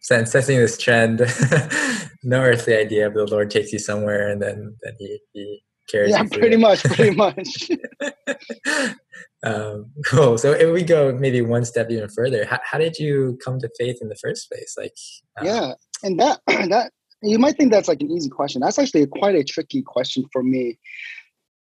Sensing 0.01 0.57
this 0.57 0.77
trend, 0.77 1.19
no 2.23 2.41
earthly 2.41 2.75
idea, 2.75 3.09
but 3.09 3.27
the 3.27 3.31
Lord 3.31 3.49
takes 3.49 3.71
you 3.71 3.79
somewhere, 3.79 4.29
and 4.29 4.41
then 4.41 4.75
then 4.81 4.93
He, 4.99 5.19
he 5.33 5.63
carries. 5.89 6.11
Yeah, 6.11 6.23
pretty 6.23 6.57
much, 6.57 6.83
pretty 6.83 7.15
much. 7.15 7.69
um, 9.43 9.91
cool. 10.05 10.37
So 10.37 10.51
if 10.51 10.71
we 10.73 10.83
go 10.83 11.13
maybe 11.13 11.41
one 11.41 11.65
step 11.65 11.89
even 11.89 12.09
further, 12.09 12.45
how, 12.45 12.59
how 12.63 12.77
did 12.77 12.97
you 12.97 13.37
come 13.43 13.59
to 13.59 13.69
faith 13.77 13.97
in 14.01 14.09
the 14.09 14.15
first 14.15 14.49
place? 14.49 14.75
Like, 14.77 14.93
um, 15.39 15.45
yeah, 15.45 15.73
and 16.03 16.19
that 16.19 16.41
that 16.47 16.91
you 17.21 17.37
might 17.37 17.57
think 17.57 17.71
that's 17.71 17.87
like 17.87 18.01
an 18.01 18.11
easy 18.11 18.29
question. 18.29 18.61
That's 18.61 18.79
actually 18.79 19.05
quite 19.07 19.35
a 19.35 19.43
tricky 19.43 19.81
question 19.81 20.25
for 20.31 20.41
me. 20.41 20.79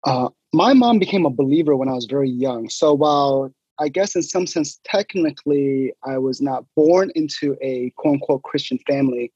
Uh, 0.05 0.31
my 0.52 0.73
mom 0.73 0.99
became 0.99 1.26
a 1.26 1.31
believer 1.31 1.76
when 1.76 1.88
I 1.88 1.93
was 1.93 2.06
very 2.06 2.31
young. 2.31 2.69
So 2.69 2.93
while 2.93 3.52
I 3.82 3.88
guess 3.88 4.14
in 4.14 4.23
some 4.23 4.46
sense, 4.46 4.79
technically, 4.84 5.93
I 6.05 6.17
was 6.19 6.40
not 6.40 6.64
born 6.76 7.11
into 7.17 7.56
a 7.61 7.93
quote 7.96 8.14
unquote 8.14 8.44
Christian 8.44 8.79
family. 8.87 9.32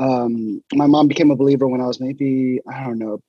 Um, 0.00 0.62
my 0.72 0.86
mom 0.86 1.06
became 1.06 1.30
a 1.30 1.36
believer 1.36 1.68
when 1.68 1.80
I 1.80 1.86
was 1.86 2.00
maybe, 2.00 2.60
I 2.68 2.82
don't 2.82 2.98
know, 2.98 3.20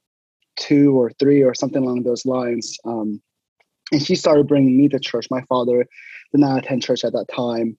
two 0.58 1.00
or 1.00 1.12
three 1.20 1.44
or 1.44 1.54
something 1.54 1.84
along 1.84 2.02
those 2.02 2.26
lines. 2.26 2.80
Um, 2.84 3.22
and 3.92 4.02
she 4.02 4.16
started 4.16 4.48
bringing 4.48 4.76
me 4.76 4.90
to 4.90 5.00
church. 5.00 5.28
My 5.30 5.42
father 5.44 5.86
did 6.32 6.42
not 6.42 6.58
attend 6.58 6.82
church 6.82 7.06
at 7.06 7.14
that 7.14 7.28
time. 7.32 7.78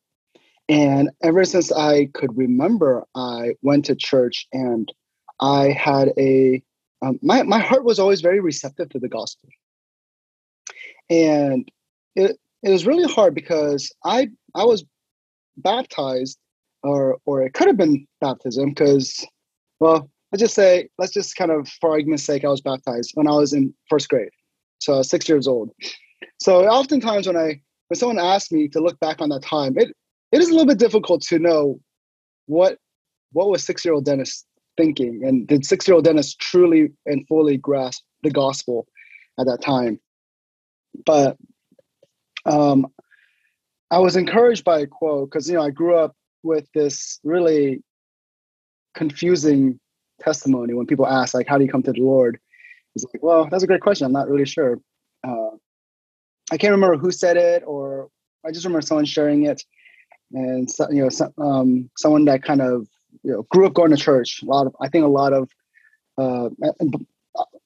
And 0.68 1.10
ever 1.24 1.44
since 1.44 1.72
I 1.72 2.08
could 2.14 2.36
remember, 2.38 3.04
I 3.16 3.54
went 3.62 3.86
to 3.86 3.96
church 3.96 4.46
and 4.52 4.92
I 5.40 5.70
had 5.70 6.12
a, 6.16 6.62
um, 7.02 7.18
my, 7.20 7.42
my 7.42 7.58
heart 7.58 7.84
was 7.84 7.98
always 7.98 8.20
very 8.20 8.38
receptive 8.38 8.90
to 8.90 9.00
the 9.00 9.08
gospel. 9.08 9.48
And 11.10 11.68
it, 12.14 12.38
it 12.66 12.72
was 12.72 12.84
really 12.84 13.10
hard 13.10 13.32
because 13.34 13.92
I 14.04 14.28
I 14.54 14.64
was 14.64 14.84
baptized 15.56 16.36
or 16.82 17.18
or 17.24 17.42
it 17.42 17.54
could 17.54 17.68
have 17.68 17.76
been 17.76 18.06
baptism 18.20 18.70
because 18.70 19.24
well 19.78 20.10
let's 20.32 20.42
just 20.42 20.54
say 20.54 20.88
let's 20.98 21.12
just 21.12 21.36
kind 21.36 21.52
of 21.52 21.68
for 21.80 21.90
argument's 21.90 22.24
sake 22.24 22.44
I 22.44 22.48
was 22.48 22.60
baptized 22.60 23.12
when 23.14 23.28
I 23.28 23.32
was 23.32 23.52
in 23.52 23.72
first 23.88 24.08
grade. 24.08 24.30
So 24.78 24.94
I 24.94 24.98
was 24.98 25.08
six 25.08 25.28
years 25.28 25.46
old. 25.46 25.70
So 26.42 26.66
oftentimes 26.66 27.28
when 27.28 27.36
I 27.36 27.60
when 27.86 27.98
someone 27.98 28.18
asks 28.18 28.50
me 28.50 28.66
to 28.68 28.80
look 28.80 28.98
back 28.98 29.20
on 29.20 29.28
that 29.28 29.44
time 29.44 29.78
it 29.78 29.94
it 30.32 30.40
is 30.40 30.48
a 30.48 30.52
little 30.52 30.66
bit 30.66 30.78
difficult 30.78 31.22
to 31.22 31.38
know 31.38 31.78
what 32.46 32.78
what 33.30 33.48
was 33.48 33.62
six 33.62 33.84
year 33.84 33.94
old 33.94 34.04
Dennis 34.04 34.44
thinking 34.76 35.22
and 35.24 35.46
did 35.46 35.64
six 35.64 35.86
year 35.86 35.94
old 35.94 36.04
Dennis 36.04 36.34
truly 36.34 36.90
and 37.06 37.26
fully 37.28 37.58
grasp 37.58 38.02
the 38.24 38.30
gospel 38.30 38.88
at 39.38 39.46
that 39.46 39.62
time? 39.62 40.00
But 41.04 41.36
um, 42.46 42.86
I 43.90 43.98
was 43.98 44.16
encouraged 44.16 44.64
by 44.64 44.80
a 44.80 44.86
quote 44.86 45.30
because 45.30 45.48
you 45.48 45.54
know 45.54 45.62
I 45.62 45.70
grew 45.70 45.96
up 45.96 46.14
with 46.42 46.66
this 46.74 47.20
really 47.24 47.82
confusing 48.94 49.78
testimony 50.20 50.74
when 50.74 50.86
people 50.86 51.06
ask 51.06 51.34
like, 51.34 51.46
"How 51.46 51.58
do 51.58 51.64
you 51.64 51.70
come 51.70 51.82
to 51.84 51.92
the 51.92 52.00
Lord?" 52.00 52.38
It's 52.94 53.04
like, 53.12 53.22
"Well, 53.22 53.48
that's 53.50 53.62
a 53.62 53.66
great 53.66 53.82
question. 53.82 54.06
I'm 54.06 54.12
not 54.12 54.28
really 54.28 54.46
sure." 54.46 54.78
Uh, 55.26 55.56
I 56.50 56.56
can't 56.56 56.72
remember 56.72 56.96
who 56.96 57.10
said 57.10 57.36
it, 57.36 57.62
or 57.66 58.08
I 58.44 58.50
just 58.50 58.64
remember 58.64 58.82
someone 58.82 59.04
sharing 59.04 59.44
it, 59.44 59.62
and 60.32 60.70
so, 60.70 60.88
you 60.90 61.02
know, 61.02 61.08
so, 61.08 61.32
um, 61.38 61.90
someone 61.96 62.24
that 62.26 62.42
kind 62.42 62.62
of 62.62 62.88
you 63.22 63.32
know 63.32 63.42
grew 63.50 63.66
up 63.66 63.74
going 63.74 63.90
to 63.90 63.96
church. 63.96 64.42
A 64.42 64.46
lot 64.46 64.66
of, 64.66 64.76
I 64.80 64.88
think, 64.88 65.04
a 65.04 65.08
lot 65.08 65.32
of 65.32 65.50
uh, 66.18 66.48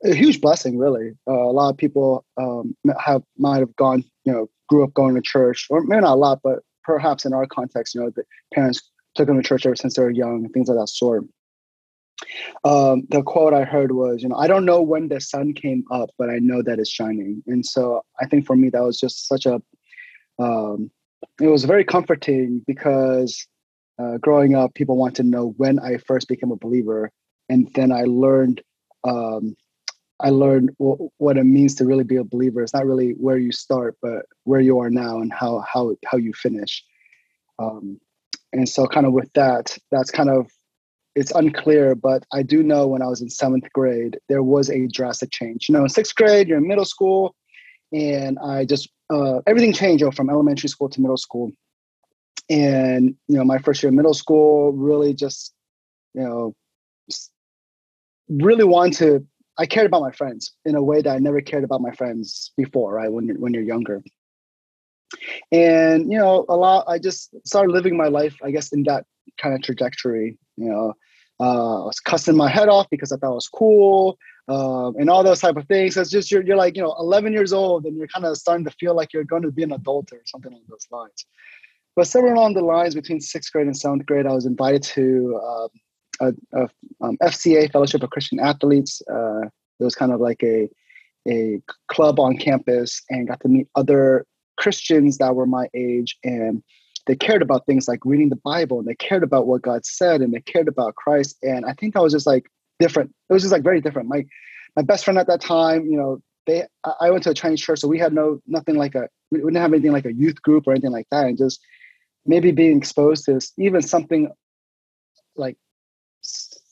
a 0.05 0.15
huge 0.15 0.41
blessing, 0.41 0.79
really. 0.79 1.13
Uh, 1.29 1.33
a 1.33 1.53
lot 1.53 1.71
of 1.71 1.77
people 1.77 2.25
um, 2.37 2.77
have 2.99 3.23
might 3.39 3.59
have 3.59 3.75
gone, 3.77 4.05
you 4.25 4.33
know, 4.33 4.51
grew 4.71 4.85
up 4.85 4.95
going 4.95 5.15
to 5.17 5.21
church, 5.21 5.67
or 5.69 5.83
maybe 5.83 6.01
not 6.01 6.15
a 6.15 6.15
lot, 6.15 6.41
but 6.43 6.61
perhaps 6.85 7.25
in 7.25 7.35
our 7.35 7.47
context, 7.47 7.95
you 7.95 8.01
know, 8.01 8.11
the 8.15 8.23
parents 8.55 8.81
took 9.17 9.27
them 9.27 9.37
to 9.37 9.43
church 9.43 9.67
ever 9.67 9.77
since 9.77 9.97
they 9.97 10.03
were 10.03 10.11
young, 10.11 10.49
things 10.49 10.69
of 10.69 10.77
that 10.77 10.89
sort. 10.89 11.25
Um, 12.65 13.03
the 13.11 13.23
quote 13.23 13.53
I 13.53 13.65
heard 13.65 13.93
was, 13.93 14.23
you 14.23 14.29
know, 14.29 14.37
I 14.37 14.47
don't 14.47 14.65
know 14.65 14.81
when 14.81 15.09
the 15.09 15.21
sun 15.21 15.53
came 15.53 15.85
up, 15.91 16.11
but 16.19 16.31
I 16.31 16.39
know 16.39 16.63
that 16.63 16.79
it's 16.79 16.91
shining. 16.91 17.43
And 17.47 17.67
so 17.67 18.03
I 18.21 18.27
think 18.27 18.47
for 18.47 18.55
me, 18.57 18.71
that 18.71 18.83
was 18.83 19.01
just 19.01 19.27
such 19.27 19.47
a 19.47 19.61
um, 20.39 20.91
it 21.41 21.49
was 21.49 21.65
very 21.65 21.85
comforting 21.85 22.63
because 22.67 23.47
uh, 23.99 24.17
growing 24.19 24.55
up, 24.55 24.75
people 24.75 24.97
want 24.97 25.17
to 25.17 25.23
know 25.23 25.55
when 25.59 25.79
I 25.79 25.99
first 25.99 26.29
became 26.29 26.51
a 26.51 26.57
believer, 26.57 27.11
and 27.49 27.71
then 27.75 27.93
I 27.93 28.05
learned. 28.05 28.63
Um, 29.05 29.57
I 30.23 30.31
learned 30.31 30.71
w- 30.79 31.11
what 31.19 31.37
it 31.37 31.45
means 31.45 31.75
to 31.77 31.85
really 31.85 32.05
be 32.05 32.17
a 32.17 32.25
believer. 32.25 32.63
It's 32.63 32.75
not 32.75 32.87
really 32.87 33.13
where 33.13 33.39
you 33.39 33.53
start, 33.53 33.97
but 34.03 34.27
where 34.45 34.61
you 34.61 34.79
are 34.81 34.91
now 34.91 35.21
and 35.21 35.33
how 35.33 35.61
how 35.61 35.97
how 36.07 36.19
you 36.19 36.33
finish. 36.33 36.85
Um, 37.59 37.99
and 38.53 38.69
so, 38.69 38.87
kind 38.87 39.07
of 39.07 39.13
with 39.13 39.33
that, 39.35 39.77
that's 39.91 40.11
kind 40.11 40.31
of 40.31 40.51
it's 41.17 41.33
unclear, 41.33 41.95
but 41.95 42.25
I 42.33 42.43
do 42.43 42.63
know 42.63 42.87
when 42.87 43.03
I 43.03 43.07
was 43.07 43.21
in 43.21 43.29
seventh 43.29 43.71
grade, 43.73 44.19
there 44.29 44.43
was 44.43 44.71
a 44.71 44.87
drastic 44.87 45.31
change. 45.33 45.69
You 45.69 45.75
know, 45.75 45.83
in 45.83 45.89
sixth 45.89 46.15
grade, 46.15 46.49
you're 46.49 46.59
in 46.59 46.69
middle 46.69 46.85
school, 46.85 47.35
and 47.93 48.39
I 48.39 48.65
just 48.65 48.89
uh, 49.13 49.41
everything 49.47 49.73
changed 49.73 50.05
from 50.15 50.31
elementary 50.31 50.69
school 50.69 50.89
to 50.89 51.01
middle 51.01 51.17
school. 51.17 51.51
And 52.49 53.15
you 53.29 53.37
know, 53.37 53.45
my 53.45 53.59
first 53.59 53.83
year 53.83 53.91
in 53.91 53.97
middle 53.97 54.15
school 54.15 54.73
really 54.73 55.15
just, 55.15 55.53
you 56.15 56.23
know, 56.23 56.55
really 58.29 58.65
wanted 58.65 58.99
to. 58.99 59.27
I 59.61 59.67
cared 59.67 59.87
about 59.87 60.01
my 60.01 60.11
friends 60.11 60.53
in 60.65 60.75
a 60.75 60.83
way 60.83 61.03
that 61.03 61.15
I 61.15 61.19
never 61.19 61.43
cared 61.43 61.65
about 61.65 61.83
my 61.83 61.93
friends 61.93 62.51
before. 62.57 62.95
Right 62.95 63.13
when 63.13 63.27
you're 63.27 63.39
when 63.39 63.53
you're 63.53 63.63
younger. 63.75 64.03
And 65.53 66.11
you 66.11 66.19
know, 66.19 66.47
a 66.49 66.57
lot. 66.57 66.87
I 66.89 66.99
just 66.99 67.35
started 67.47 67.71
living 67.71 67.95
my 67.95 68.09
life, 68.09 68.37
I 68.43 68.53
guess, 68.53 68.73
in 68.73 68.85
that 68.85 69.05
kind 69.37 69.55
of 69.55 69.63
trajectory. 69.63 70.39
You 70.57 70.71
know, 70.71 70.95
uh, 71.41 71.83
I 71.83 71.85
was 71.85 72.01
cussing 72.01 72.37
my 72.37 72.49
head 72.49 72.71
off 72.71 72.87
because 72.91 73.13
I 73.13 73.17
thought 73.19 73.33
it 73.33 73.43
was 73.43 73.49
cool, 73.49 74.17
um, 74.49 74.95
and 74.99 75.11
all 75.11 75.23
those 75.23 75.41
type 75.41 75.59
of 75.59 75.67
things. 75.67 75.95
So 75.95 76.01
it's 76.01 76.11
just 76.11 76.31
you're, 76.31 76.43
you're 76.43 76.57
like 76.57 76.75
you 76.75 76.83
know 76.83 76.95
11 76.99 77.35
years 77.35 77.53
old, 77.53 77.85
and 77.85 77.99
you're 77.99 78.09
kind 78.09 78.25
of 78.25 78.39
starting 78.39 78.65
to 78.65 78.75
feel 78.81 78.95
like 78.95 79.13
you're 79.13 79.25
going 79.25 79.43
to 79.43 79.53
be 79.53 79.63
an 79.63 79.73
adult 79.73 80.11
or 80.11 80.23
something 80.25 80.53
along 80.53 80.65
those 80.71 80.87
lines. 80.91 81.27
But 81.97 82.07
somewhere 82.07 82.33
along 82.33 82.55
the 82.55 82.63
lines 82.63 82.95
between 82.95 83.21
sixth 83.21 83.53
grade 83.53 83.67
and 83.67 83.77
seventh 83.77 84.07
grade, 84.07 84.27
I 84.27 84.33
was 84.33 84.47
invited 84.47 84.83
to 84.95 85.39
uh, 85.45 85.69
a, 86.21 86.33
a 86.55 86.69
um, 87.01 87.17
FCA 87.23 87.71
Fellowship 87.73 88.03
of 88.03 88.11
Christian 88.11 88.39
Athletes. 88.39 89.03
Uh, 89.11 89.43
it 89.79 89.85
was 89.85 89.95
kind 89.95 90.13
of 90.13 90.21
like 90.21 90.43
a 90.43 90.69
a 91.29 91.61
club 91.89 92.19
on 92.19 92.39
campus, 92.39 93.03
and 93.11 93.29
got 93.29 93.41
to 93.41 93.49
meet 93.49 93.69
other 93.75 94.27
Christians 94.57 95.19
that 95.19 95.35
were 95.35 95.47
my 95.47 95.69
age 95.75 96.19
and 96.23 96.63
they 97.07 97.17
cared 97.17 97.43
about 97.43 97.67
things 97.67 97.89
like 97.89 98.05
reading 98.05 98.29
the 98.29 98.37
Bible 98.37 98.79
and 98.79 98.87
they 98.87 98.95
cared 98.95 99.23
about 99.23 99.47
what 99.47 99.63
God 99.63 99.85
said 99.85 100.21
and 100.21 100.33
they 100.33 100.41
cared 100.41 100.69
about 100.69 100.95
Christ. 100.95 101.39
And 101.43 101.65
I 101.65 101.73
think 101.73 101.95
that 101.95 102.03
was 102.03 102.13
just 102.13 102.27
like 102.27 102.47
different. 102.79 103.11
It 103.29 103.33
was 103.33 103.43
just 103.43 103.53
like 103.53 103.63
very 103.63 103.81
different. 103.81 104.09
My 104.09 104.25
my 104.77 104.83
best 104.83 105.05
friend 105.05 105.19
at 105.19 105.27
that 105.27 105.41
time, 105.41 105.87
you 105.87 105.97
know, 105.97 106.23
they 106.47 106.67
I 107.01 107.11
went 107.11 107.25
to 107.25 107.31
a 107.31 107.35
Chinese 107.35 107.61
church, 107.61 107.81
so 107.81 107.89
we 107.89 107.99
had 107.99 108.13
no 108.13 108.41
nothing 108.47 108.77
like 108.77 108.95
a 108.95 109.09
we 109.31 109.39
didn't 109.39 109.57
have 109.57 109.73
anything 109.73 109.93
like 109.93 110.05
a 110.05 110.13
youth 110.13 110.41
group 110.43 110.67
or 110.67 110.73
anything 110.73 110.93
like 110.93 111.07
that. 111.11 111.27
And 111.27 111.39
just 111.39 111.61
maybe 112.27 112.53
being 112.53 112.77
exposed 112.77 113.25
to 113.25 113.41
even 113.59 113.83
something 113.83 114.31
like 115.37 115.57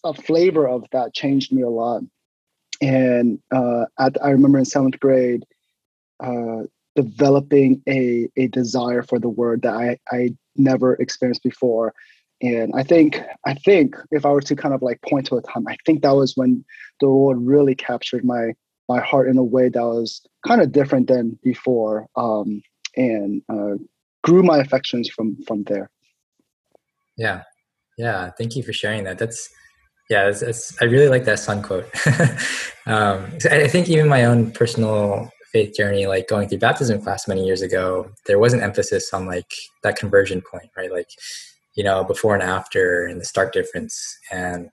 a 0.05 0.15
flavor 0.15 0.69
of 0.69 0.85
that 0.93 1.15
changed 1.15 1.53
me 1.53 1.63
a 1.63 1.69
lot. 1.69 2.03
And 2.81 3.41
uh, 3.51 3.87
at, 3.99 4.23
I 4.23 4.31
remember 4.31 4.59
in 4.59 4.65
seventh 4.65 5.01
grade, 5.01 5.45
uh, 6.21 6.63
developing 6.97 7.83
a, 7.89 8.29
a 8.37 8.49
desire 8.49 9.03
for 9.03 9.19
the 9.19 9.29
word 9.29 9.63
that 9.63 9.75
I, 9.75 9.99
I 10.11 10.35
never 10.57 10.95
experienced 10.95 11.43
before. 11.43 11.95
And 12.41 12.73
I 12.75 12.85
think 12.85 13.21
I 13.47 13.55
think 13.55 13.97
if 14.13 14.25
I 14.25 14.31
were 14.31 14.41
to 14.43 14.55
kind 14.55 14.75
of 14.75 14.83
like 14.83 15.03
point 15.03 15.27
to 15.27 15.37
a 15.37 15.43
time, 15.43 15.67
I 15.67 15.77
think 15.85 16.03
that 16.03 16.15
was 16.15 16.37
when 16.37 16.65
the 17.01 17.07
Lord 17.07 17.39
really 17.41 17.75
captured 17.75 18.25
my 18.25 18.53
my 18.89 19.01
heart 19.01 19.29
in 19.29 19.37
a 19.37 19.45
way 19.45 19.69
that 19.69 19.83
was 19.83 20.23
kind 20.47 20.61
of 20.61 20.73
different 20.73 21.09
than 21.09 21.39
before, 21.43 22.07
um, 22.17 22.63
and 22.97 23.43
uh, 23.49 23.75
grew 24.23 24.43
my 24.43 24.59
affections 24.59 25.11
from 25.11 25.37
from 25.47 25.65
there. 25.65 25.91
Yeah, 27.17 27.43
yeah. 27.97 28.31
Thank 28.39 28.55
you 28.55 28.63
for 28.63 28.73
sharing 28.73 29.03
that. 29.05 29.19
That's 29.19 29.51
yeah. 30.09 30.29
It's, 30.29 30.43
it's, 30.43 30.81
I 30.81 30.87
really 30.87 31.09
like 31.09 31.25
that 31.25 31.39
sun 31.39 31.63
quote. 31.63 31.85
um, 32.87 33.27
I 33.51 33.69
think 33.69 33.89
even 33.89 34.09
my 34.09 34.25
own 34.25 34.51
personal 34.53 35.31
faith 35.53 35.75
journey, 35.75 36.07
like 36.07 36.29
going 36.29 36.49
through 36.49 36.59
baptism 36.59 37.01
class 37.01 37.29
many 37.29 37.45
years 37.45 37.63
ago, 37.63 38.11
there 38.27 38.39
was 38.39 38.53
an 38.53 38.61
emphasis 38.61 39.13
on 39.13 39.27
like 39.27 39.53
that 39.83 39.97
conversion 39.97 40.43
point, 40.43 40.71
right? 40.77 40.93
Like, 40.93 41.09
you 41.75 41.85
know, 41.85 42.05
before 42.05 42.35
and 42.35 42.43
after 42.43 43.07
and 43.07 43.21
the 43.21 43.25
stark 43.25 43.53
difference. 43.53 44.19
And 44.31 44.69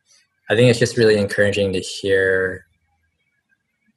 I 0.49 0.55
think 0.55 0.69
it's 0.69 0.79
just 0.79 0.97
really 0.97 1.17
encouraging 1.17 1.73
to 1.73 1.79
hear, 1.79 2.65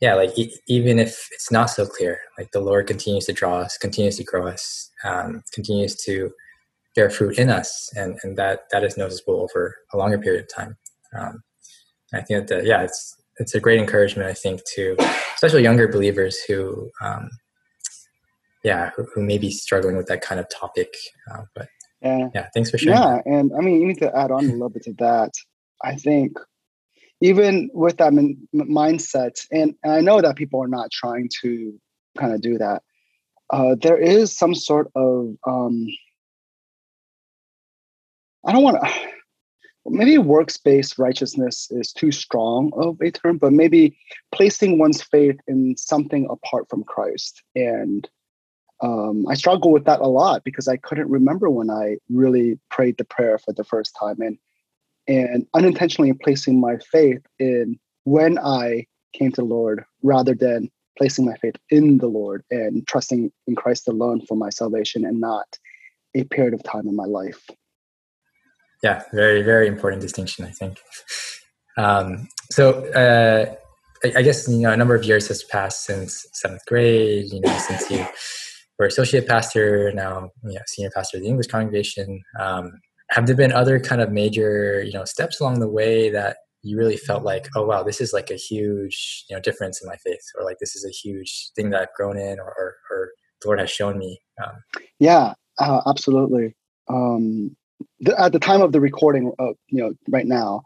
yeah, 0.01 0.15
like 0.15 0.37
e- 0.39 0.55
even 0.69 0.99
if 0.99 1.29
it's 1.33 1.51
not 1.51 1.67
so 1.67 1.87
clear, 1.87 2.21
like 2.39 2.53
the 2.53 2.61
Lord 2.61 2.87
continues 2.87 3.27
to 3.27 3.33
draw 3.33 3.59
us, 3.59 3.77
continues 3.77 4.17
to 4.17 4.25
grow 4.25 4.47
us, 4.47 4.91
um, 5.05 5.43
continues 5.53 5.97
to 6.05 6.31
bear 6.95 7.11
fruit 7.11 7.39
in 7.39 7.51
us, 7.51 7.91
and 7.97 8.19
and 8.23 8.37
that 8.39 8.61
that 8.71 8.85
is 8.85 8.97
noticeable 8.97 9.41
over 9.41 9.77
a 9.93 9.97
longer 9.97 10.19
period 10.19 10.43
of 10.45 10.55
time. 10.55 10.77
Um, 11.17 11.43
I 12.13 12.23
think 12.23 12.49
that 12.49 12.61
the, 12.61 12.67
yeah, 12.67 12.83
it's 12.83 13.15
it's 13.39 13.55
a 13.55 13.61
great 13.61 13.79
encouragement, 13.79 14.29
I 14.29 14.35
think, 14.35 14.63
to 14.75 14.97
especially 15.35 15.63
younger 15.63 15.87
believers 15.87 16.43
who, 16.43 16.91
um, 17.01 17.29
yeah, 18.65 18.91
who, 18.97 19.07
who, 19.15 19.23
may 19.23 19.39
be 19.39 19.51
struggling 19.51 19.97
with 19.97 20.07
that 20.07 20.23
kind 20.23 20.41
of 20.41 20.49
topic. 20.49 20.93
Uh, 21.31 21.43
but 21.55 21.69
yeah, 22.03 22.29
yeah, 22.35 22.49
thanks 22.53 22.71
for 22.71 22.79
sharing. 22.79 22.99
Yeah, 22.99 23.21
and 23.27 23.53
I 23.57 23.61
mean, 23.61 23.81
you 23.81 23.87
need 23.87 24.01
to 24.01 24.17
add 24.17 24.33
on 24.33 24.45
a 24.45 24.53
little 24.53 24.71
bit 24.71 24.83
to 24.85 24.95
that, 24.99 25.31
I 25.85 25.95
think 25.95 26.37
even 27.21 27.71
with 27.73 27.97
that 27.97 28.13
min- 28.13 28.47
mindset, 28.55 29.33
and, 29.51 29.75
and 29.83 29.93
I 29.93 30.01
know 30.01 30.21
that 30.21 30.37
people 30.37 30.63
are 30.63 30.69
not 30.69 30.91
trying 30.91 31.29
to 31.43 31.79
kind 32.17 32.33
of 32.33 32.41
do 32.41 32.59
that. 32.59 32.83
Uh, 33.51 33.75
there 33.81 33.99
is 33.99 34.37
some 34.37 34.55
sort 34.55 34.89
of 34.95 35.35
um, 35.47 35.87
I 38.47 38.53
don't 38.53 38.63
want 38.63 38.83
to 38.83 39.09
maybe 39.91 40.19
works-based 40.19 40.99
righteousness 40.99 41.69
is 41.71 41.93
too 41.93 42.13
strong 42.13 42.73
of 42.75 43.01
a 43.01 43.11
term, 43.11 43.39
but 43.39 43.53
maybe 43.53 43.97
placing 44.33 44.79
one's 44.79 45.03
faith 45.03 45.37
in 45.47 45.77
something 45.77 46.27
apart 46.31 46.69
from 46.69 46.85
Christ. 46.85 47.43
And 47.55 48.09
um, 48.81 49.27
I 49.29 49.35
struggle 49.35 49.73
with 49.73 49.85
that 49.85 50.01
a 50.01 50.07
lot 50.07 50.45
because 50.45 50.69
I 50.69 50.77
couldn't 50.77 51.11
remember 51.11 51.51
when 51.51 51.71
I 51.71 51.97
really 52.09 52.59
prayed 52.71 52.97
the 52.99 53.05
prayer 53.05 53.39
for 53.39 53.53
the 53.53 53.65
first 53.65 53.97
time, 53.99 54.21
and 54.21 54.39
and 55.09 55.47
unintentionally 55.55 56.13
placing 56.13 56.61
my 56.61 56.77
faith 56.79 57.23
in 57.39 57.79
when 58.05 58.39
I 58.39 58.87
came 59.15 59.33
to 59.33 59.41
the 59.41 59.47
Lord 59.47 59.85
rather 60.03 60.35
than 60.35 60.71
placing 60.97 61.25
my 61.25 61.37
faith 61.37 61.57
in 61.71 61.99
the 61.99 62.09
Lord 62.09 62.45
and 62.51 62.87
trusting 62.87 63.33
in 63.47 63.55
Christ 63.55 63.89
alone 63.89 64.21
for 64.27 64.37
my 64.37 64.51
salvation 64.51 65.05
and 65.05 65.21
not 65.21 65.59
a 66.15 66.25
period 66.25 66.55
of 66.55 66.63
time 66.63 66.87
in 66.89 66.97
my 66.97 67.05
life 67.05 67.49
yeah, 68.83 69.03
very 69.13 69.43
very 69.43 69.67
important 69.67 70.03
distinction, 70.03 70.45
I 70.45 70.51
think. 70.51 70.79
Um, 71.77 72.29
so 72.51 72.85
uh, 72.93 73.55
I, 74.05 74.19
I, 74.19 74.23
guess 74.23 74.49
you 74.49 74.59
know 74.59 74.73
a 74.73 74.77
number 74.77 74.95
of 74.95 75.05
years 75.05 75.29
has 75.29 75.45
passed 75.45 75.85
since 75.85 76.27
seventh 76.33 76.65
grade. 76.67 77.33
You 77.33 77.41
know, 77.41 77.57
since 77.59 77.91
you 77.91 78.05
were 78.79 78.87
associate 78.87 79.27
pastor, 79.27 79.93
now 79.93 80.31
you 80.45 80.55
know, 80.55 80.61
senior 80.67 80.91
pastor 80.95 81.19
of 81.19 81.23
the 81.23 81.29
English 81.29 81.49
congregation. 81.49 82.23
Um, 82.39 82.73
have 83.11 83.27
there 83.27 83.37
been 83.37 83.53
other 83.53 83.81
kind 83.81 84.01
of 84.01 84.13
major 84.13 84.83
you 84.83 84.93
know 84.93 85.05
steps 85.05 85.41
along 85.41 85.61
the 85.61 85.69
way 85.69 86.11
that 86.11 86.37
you 86.63 86.77
really 86.77 86.97
felt 86.97 87.23
like, 87.23 87.49
oh 87.57 87.65
wow, 87.65 87.83
this 87.83 88.01
is 88.01 88.13
like 88.13 88.31
a 88.31 88.37
huge 88.37 89.25
you 89.29 89.37
know 89.37 89.41
difference 89.41 89.81
in 89.83 89.89
my 89.89 89.97
faith, 89.97 90.23
or 90.37 90.45
like 90.45 90.59
this 90.61 90.77
is 90.77 90.85
a 90.85 90.91
huge 90.91 91.51
thing 91.57 91.71
that 91.71 91.81
I've 91.81 91.95
grown 91.97 92.19
in, 92.19 92.39
or 92.39 92.55
or, 92.59 92.77
or 92.91 93.11
the 93.41 93.49
Lord 93.49 93.61
has 93.61 93.71
shown 93.71 93.99
me. 93.99 94.21
Um, 94.45 94.63
yeah, 94.99 95.35
uh, 95.59 95.81
absolutely. 95.87 96.57
Um, 96.89 97.57
the, 98.01 98.21
at 98.21 98.33
the 98.33 98.39
time 98.39 98.61
of 98.61 98.73
the 98.73 98.81
recording, 98.81 99.33
uh, 99.39 99.53
you 99.69 99.83
know, 99.83 99.93
right 100.09 100.27
now, 100.27 100.63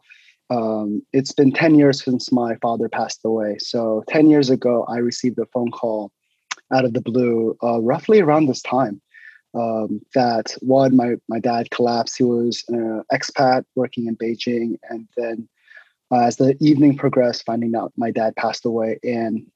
um, 0.51 1.03
it's 1.13 1.33
been 1.33 1.53
10 1.53 1.77
years 1.77 2.05
since 2.05 2.31
my 2.31 2.57
father 2.57 2.89
passed 2.89 3.21
away. 3.25 3.57
So 3.59 4.05
10 4.09 4.29
years 4.29 4.51
ago, 4.51 4.85
I 4.89 4.99
received 4.99 5.39
a 5.39 5.47
phone 5.47 5.71
call 5.71 6.13
out 6.73 6.85
of 6.85 6.93
the 6.93 7.01
blue, 7.01 7.57
uh, 7.63 7.81
roughly 7.81 8.21
around 8.21 8.47
this 8.47 8.63
time, 8.63 9.01
um, 9.55 10.01
that 10.15 10.55
one, 10.61 10.97
my, 10.97 11.15
my 11.29 11.39
dad 11.39 11.71
collapsed. 11.71 12.19
He 12.19 12.25
was 12.25 12.65
an 12.69 13.03
expat 13.13 13.65
working 13.75 14.07
in 14.07 14.17
Beijing. 14.17 14.77
And 14.91 15.09
then 15.17 15.49
uh, 16.11 16.21
as 16.21 16.37
the 16.37 16.57
evening 16.61 16.97
progressed, 16.97 17.45
finding 17.45 17.75
out 17.75 17.93
my 17.97 18.11
dad 18.11 18.37
passed 18.37 18.67
away. 18.67 18.99
And 19.03 19.47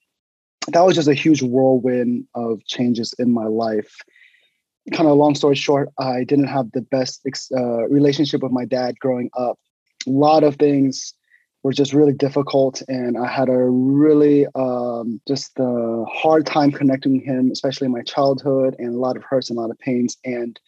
that 0.68 0.80
was 0.80 0.96
just 0.96 1.08
a 1.08 1.14
huge 1.14 1.42
whirlwind 1.42 2.26
of 2.34 2.64
changes 2.64 3.14
in 3.18 3.32
my 3.32 3.46
life 3.46 3.94
kind 4.92 5.08
of 5.08 5.16
long 5.16 5.34
story 5.34 5.56
short, 5.56 5.90
I 5.98 6.24
didn't 6.24 6.46
have 6.46 6.70
the 6.72 6.82
best 6.82 7.26
uh, 7.54 7.88
relationship 7.88 8.42
with 8.42 8.52
my 8.52 8.64
dad 8.64 8.98
growing 9.00 9.30
up. 9.36 9.58
A 10.06 10.10
lot 10.10 10.44
of 10.44 10.56
things 10.56 11.14
were 11.62 11.72
just 11.72 11.92
really 11.92 12.12
difficult, 12.12 12.82
and 12.86 13.18
I 13.18 13.26
had 13.26 13.48
a 13.48 13.58
really 13.58 14.46
um, 14.54 15.20
just 15.26 15.52
a 15.58 16.04
hard 16.04 16.46
time 16.46 16.70
connecting 16.70 17.20
him, 17.20 17.50
especially 17.50 17.86
in 17.86 17.92
my 17.92 18.02
childhood, 18.02 18.76
and 18.78 18.94
a 18.94 18.98
lot 18.98 19.16
of 19.16 19.24
hurts 19.24 19.50
and 19.50 19.58
a 19.58 19.62
lot 19.62 19.70
of 19.70 19.78
pains. 19.80 20.16
And 20.24 20.58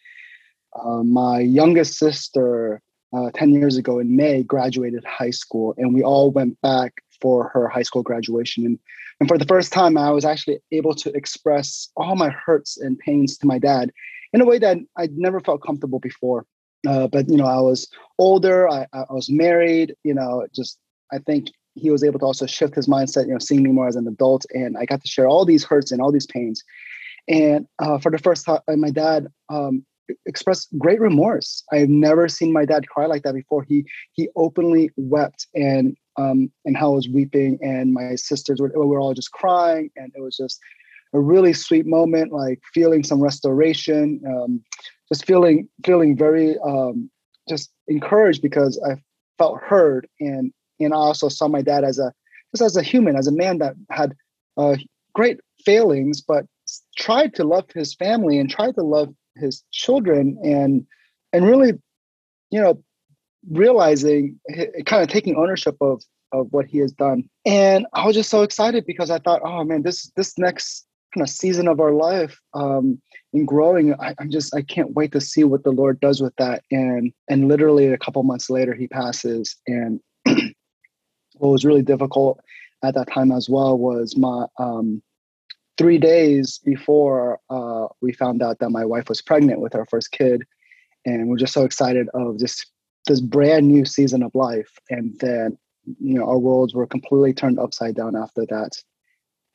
uh, 0.77 1.03
my 1.03 1.39
youngest 1.39 1.97
sister, 1.97 2.81
uh, 3.13 3.31
10 3.33 3.53
years 3.53 3.77
ago 3.77 3.99
in 3.99 4.15
May, 4.15 4.43
graduated 4.43 5.05
high 5.05 5.31
school, 5.31 5.73
and 5.77 5.93
we 5.93 6.03
all 6.03 6.31
went 6.31 6.59
back 6.61 7.01
for 7.21 7.49
her 7.53 7.67
high 7.67 7.83
school 7.83 8.03
graduation. 8.03 8.65
And, 8.65 8.79
and 9.19 9.29
for 9.29 9.37
the 9.37 9.45
first 9.45 9.73
time, 9.73 9.97
I 9.97 10.11
was 10.11 10.25
actually 10.25 10.59
able 10.71 10.95
to 10.95 11.11
express 11.13 11.89
all 11.95 12.15
my 12.15 12.29
hurts 12.29 12.77
and 12.77 12.97
pains 12.99 13.37
to 13.39 13.47
my 13.47 13.59
dad. 13.59 13.91
in 14.33 14.41
a 14.41 14.45
way 14.45 14.59
that 14.59 14.77
I'd 14.97 15.17
never 15.17 15.39
felt 15.39 15.63
comfortable 15.63 15.99
before. 15.99 16.45
Uh, 16.87 17.07
but 17.07 17.27
you 17.29 17.37
know, 17.37 17.45
I 17.45 17.59
was 17.59 17.87
older. 18.17 18.69
I, 18.69 18.87
I 18.93 19.13
was 19.13 19.29
married. 19.29 19.95
You 20.03 20.13
know, 20.13 20.47
just 20.55 20.79
I 21.11 21.19
think 21.19 21.49
he 21.75 21.89
was 21.89 22.03
able 22.03 22.19
to 22.19 22.25
also 22.25 22.45
shift 22.45 22.75
his 22.75 22.87
mindset. 22.87 23.27
You 23.27 23.33
know, 23.33 23.39
seeing 23.39 23.63
me 23.63 23.71
more 23.71 23.87
as 23.87 23.95
an 23.95 24.07
adult, 24.07 24.45
and 24.53 24.77
I 24.77 24.85
got 24.85 25.01
to 25.01 25.07
share 25.07 25.27
all 25.27 25.45
these 25.45 25.63
hurts 25.63 25.91
and 25.91 26.01
all 26.01 26.11
these 26.11 26.27
pains. 26.27 26.63
And 27.27 27.67
uh, 27.79 27.99
for 27.99 28.11
the 28.11 28.17
first 28.17 28.45
time, 28.45 28.61
my 28.77 28.89
dad 28.91 29.27
um, 29.49 29.85
expressed 30.25 30.69
great 30.77 30.99
remorse. 30.99 31.63
I've 31.71 31.89
never 31.89 32.27
seen 32.27 32.53
my 32.53 32.65
dad 32.65 32.87
cry 32.87 33.05
like 33.05 33.23
that 33.23 33.33
before. 33.33 33.63
He 33.63 33.85
he 34.13 34.29
openly 34.35 34.91
wept 34.97 35.47
and 35.53 35.95
um, 36.19 36.51
and 36.65 36.75
how 36.75 36.91
I 36.91 36.95
was 36.95 37.09
weeping, 37.09 37.59
and 37.61 37.93
my 37.93 38.15
sisters 38.15 38.59
were, 38.59 38.71
were 38.75 38.99
all 38.99 39.13
just 39.13 39.31
crying, 39.31 39.89
and 39.95 40.11
it 40.15 40.21
was 40.21 40.35
just 40.35 40.59
a 41.13 41.19
really 41.19 41.53
sweet 41.53 41.85
moment, 41.85 42.31
like 42.31 42.59
feeling 42.73 43.03
some 43.03 43.21
restoration, 43.21 44.21
um, 44.27 44.61
just 45.07 45.25
feeling 45.25 45.67
feeling 45.85 46.17
very 46.17 46.57
um, 46.59 47.09
just 47.47 47.71
encouraged 47.87 48.41
because 48.41 48.79
I 48.85 49.01
felt 49.37 49.61
heard, 49.61 50.07
and 50.19 50.51
and 50.79 50.93
I 50.93 50.97
also 50.97 51.29
saw 51.29 51.47
my 51.47 51.61
dad 51.61 51.83
as 51.83 51.99
a 51.99 52.11
just 52.51 52.63
as 52.63 52.77
a 52.77 52.83
human, 52.83 53.15
as 53.15 53.27
a 53.27 53.31
man 53.31 53.59
that 53.59 53.75
had 53.89 54.15
uh, 54.57 54.75
great 55.13 55.39
failings, 55.65 56.21
but 56.21 56.45
tried 56.97 57.33
to 57.35 57.43
love 57.43 57.65
his 57.73 57.95
family 57.95 58.37
and 58.37 58.49
tried 58.49 58.75
to 58.75 58.83
love 58.83 59.13
his 59.37 59.63
children, 59.71 60.37
and 60.43 60.85
and 61.31 61.45
really, 61.45 61.73
you 62.51 62.59
know, 62.59 62.83
realizing 63.49 64.39
kind 64.85 65.03
of 65.03 65.07
taking 65.07 65.35
ownership 65.35 65.75
of 65.81 66.03
of 66.31 66.47
what 66.51 66.67
he 66.67 66.77
has 66.79 66.91
done. 66.91 67.23
And 67.45 67.87
i 67.93 68.05
was 68.05 68.15
just 68.15 68.29
so 68.29 68.43
excited 68.43 68.85
because 68.85 69.09
i 69.09 69.19
thought 69.19 69.41
oh 69.43 69.63
man 69.63 69.83
this 69.83 70.11
this 70.15 70.37
next 70.37 70.85
kind 71.13 71.23
of 71.23 71.29
season 71.29 71.67
of 71.67 71.79
our 71.79 71.91
life 71.91 72.39
um, 72.53 73.01
in 73.33 73.45
growing 73.45 73.95
I, 73.99 74.13
am 74.19 74.29
just 74.29 74.55
i 74.55 74.61
can't 74.61 74.93
wait 74.93 75.11
to 75.13 75.21
see 75.21 75.43
what 75.43 75.63
the 75.63 75.71
lord 75.71 75.99
does 75.99 76.21
with 76.21 76.35
that. 76.37 76.63
And 76.71 77.11
and 77.29 77.47
literally 77.47 77.87
a 77.87 77.97
couple 77.97 78.23
months 78.23 78.49
later 78.49 78.73
he 78.73 78.87
passes. 78.87 79.55
And 79.67 79.99
what 80.25 81.49
was 81.49 81.65
really 81.65 81.81
difficult 81.81 82.39
at 82.83 82.95
that 82.95 83.11
time 83.11 83.31
as 83.31 83.49
well 83.49 83.77
was 83.77 84.15
my 84.15 84.45
um, 84.57 85.01
three 85.77 85.97
days 85.97 86.59
before 86.63 87.39
uh, 87.49 87.87
we 88.01 88.11
found 88.13 88.41
out 88.41 88.59
that 88.59 88.69
my 88.69 88.85
wife 88.85 89.09
was 89.09 89.21
pregnant 89.21 89.61
with 89.61 89.75
our 89.75 89.85
first 89.85 90.11
kid. 90.11 90.43
And 91.05 91.29
we're 91.29 91.37
just 91.37 91.53
so 91.53 91.63
excited 91.63 92.07
of 92.13 92.39
this 92.39 92.65
this 93.09 93.19
brand 93.19 93.67
new 93.67 93.83
season 93.83 94.23
of 94.23 94.33
life 94.33 94.71
and 94.89 95.19
then 95.19 95.57
you 95.99 96.13
know 96.13 96.25
our 96.25 96.39
worlds 96.39 96.73
were 96.73 96.87
completely 96.87 97.33
turned 97.33 97.59
upside 97.59 97.95
down 97.95 98.15
after 98.15 98.45
that. 98.49 98.71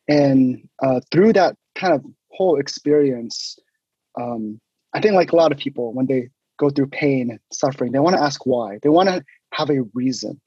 And 0.06 0.68
uh, 0.82 1.00
through 1.10 1.32
that 1.34 1.56
kind 1.74 1.94
of 1.94 2.04
whole 2.30 2.58
experience 2.58 3.58
um, 4.20 4.60
i 4.92 5.00
think 5.00 5.14
like 5.14 5.32
a 5.32 5.36
lot 5.36 5.52
of 5.52 5.58
people 5.58 5.94
when 5.94 6.06
they 6.06 6.28
go 6.58 6.68
through 6.68 6.88
pain 6.88 7.30
and 7.30 7.40
suffering 7.52 7.92
they 7.92 7.98
want 7.98 8.16
to 8.16 8.22
ask 8.22 8.44
why. 8.46 8.78
They 8.82 8.88
want 8.88 9.08
to 9.08 9.24
have 9.54 9.70
a 9.70 9.82
reason. 9.94 10.40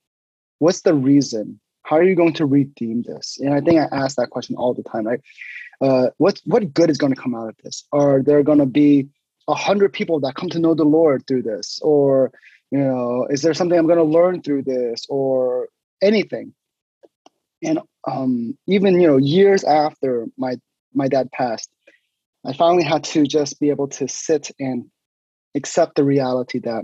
What's 0.60 0.82
the 0.82 0.94
reason? 0.94 1.60
How 1.84 1.98
are 1.98 2.04
you 2.04 2.16
going 2.16 2.34
to 2.34 2.46
redeem 2.46 3.04
this? 3.04 3.38
And 3.40 3.54
i 3.54 3.62
think 3.62 3.80
i 3.80 3.88
ask 3.96 4.16
that 4.18 4.30
question 4.30 4.56
all 4.58 4.74
the 4.74 4.84
time 4.84 5.08
right? 5.08 5.22
Uh, 5.80 6.08
what 6.18 6.42
what 6.46 6.74
good 6.74 6.90
is 6.90 6.98
going 6.98 7.14
to 7.14 7.22
come 7.22 7.36
out 7.36 7.50
of 7.50 7.56
this? 7.64 7.86
Are 7.92 8.22
there 8.22 8.44
going 8.44 8.60
to 8.60 8.66
be 8.66 9.08
a 9.48 9.56
hundred 9.56 9.94
people 9.94 10.20
that 10.22 10.36
come 10.36 10.50
to 10.50 10.60
know 10.60 10.74
the 10.74 10.84
lord 10.84 11.26
through 11.28 11.44
this? 11.44 11.80
Or 11.82 12.32
you 12.72 12.80
know 12.80 13.28
is 13.30 13.42
there 13.42 13.54
something 13.54 13.78
i'm 13.78 13.88
going 13.88 13.98
to 13.98 14.04
learn 14.04 14.42
through 14.42 14.64
this 14.64 15.06
or 15.10 15.68
anything? 16.02 16.54
And 17.64 17.80
um, 18.08 18.56
even 18.68 19.02
you 19.02 19.08
know 19.08 19.18
years 19.18 19.64
after 19.64 20.28
my 20.38 20.58
my 20.94 21.08
dad 21.08 21.32
passed 21.32 21.70
i 22.46 22.54
finally 22.54 22.84
had 22.84 23.04
to 23.04 23.26
just 23.26 23.60
be 23.60 23.70
able 23.70 23.88
to 23.88 24.08
sit 24.08 24.52
and 24.60 24.86
accept 25.56 25.96
the 25.96 26.04
reality 26.04 26.60
that 26.60 26.84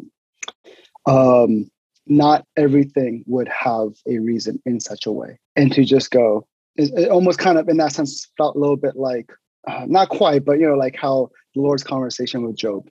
um, 1.06 1.70
not 2.08 2.46
everything 2.58 3.24
would 3.28 3.48
have 3.48 3.90
a 4.08 4.18
reason 4.20 4.62
in 4.66 4.80
such 4.80 5.06
a 5.06 5.12
way. 5.12 5.40
And 5.56 5.72
to 5.74 5.84
just 5.84 6.12
go 6.12 6.48
it, 6.76 7.10
almost 7.10 7.40
kind 7.40 7.58
of 7.58 7.70
in 7.70 7.78
that 7.78 7.92
sense 7.92 8.30
felt 8.38 8.56
a 8.56 8.60
little 8.60 8.76
bit 8.76 8.96
like 8.96 9.32
uh, 9.68 9.86
not 9.88 10.10
quite 10.10 10.44
but 10.44 10.60
you 10.60 10.68
know 10.68 10.76
like 10.76 10.96
how 10.96 11.30
the 11.56 11.62
lord's 11.62 11.84
conversation 11.84 12.44
with 12.44 12.56
job 12.56 12.88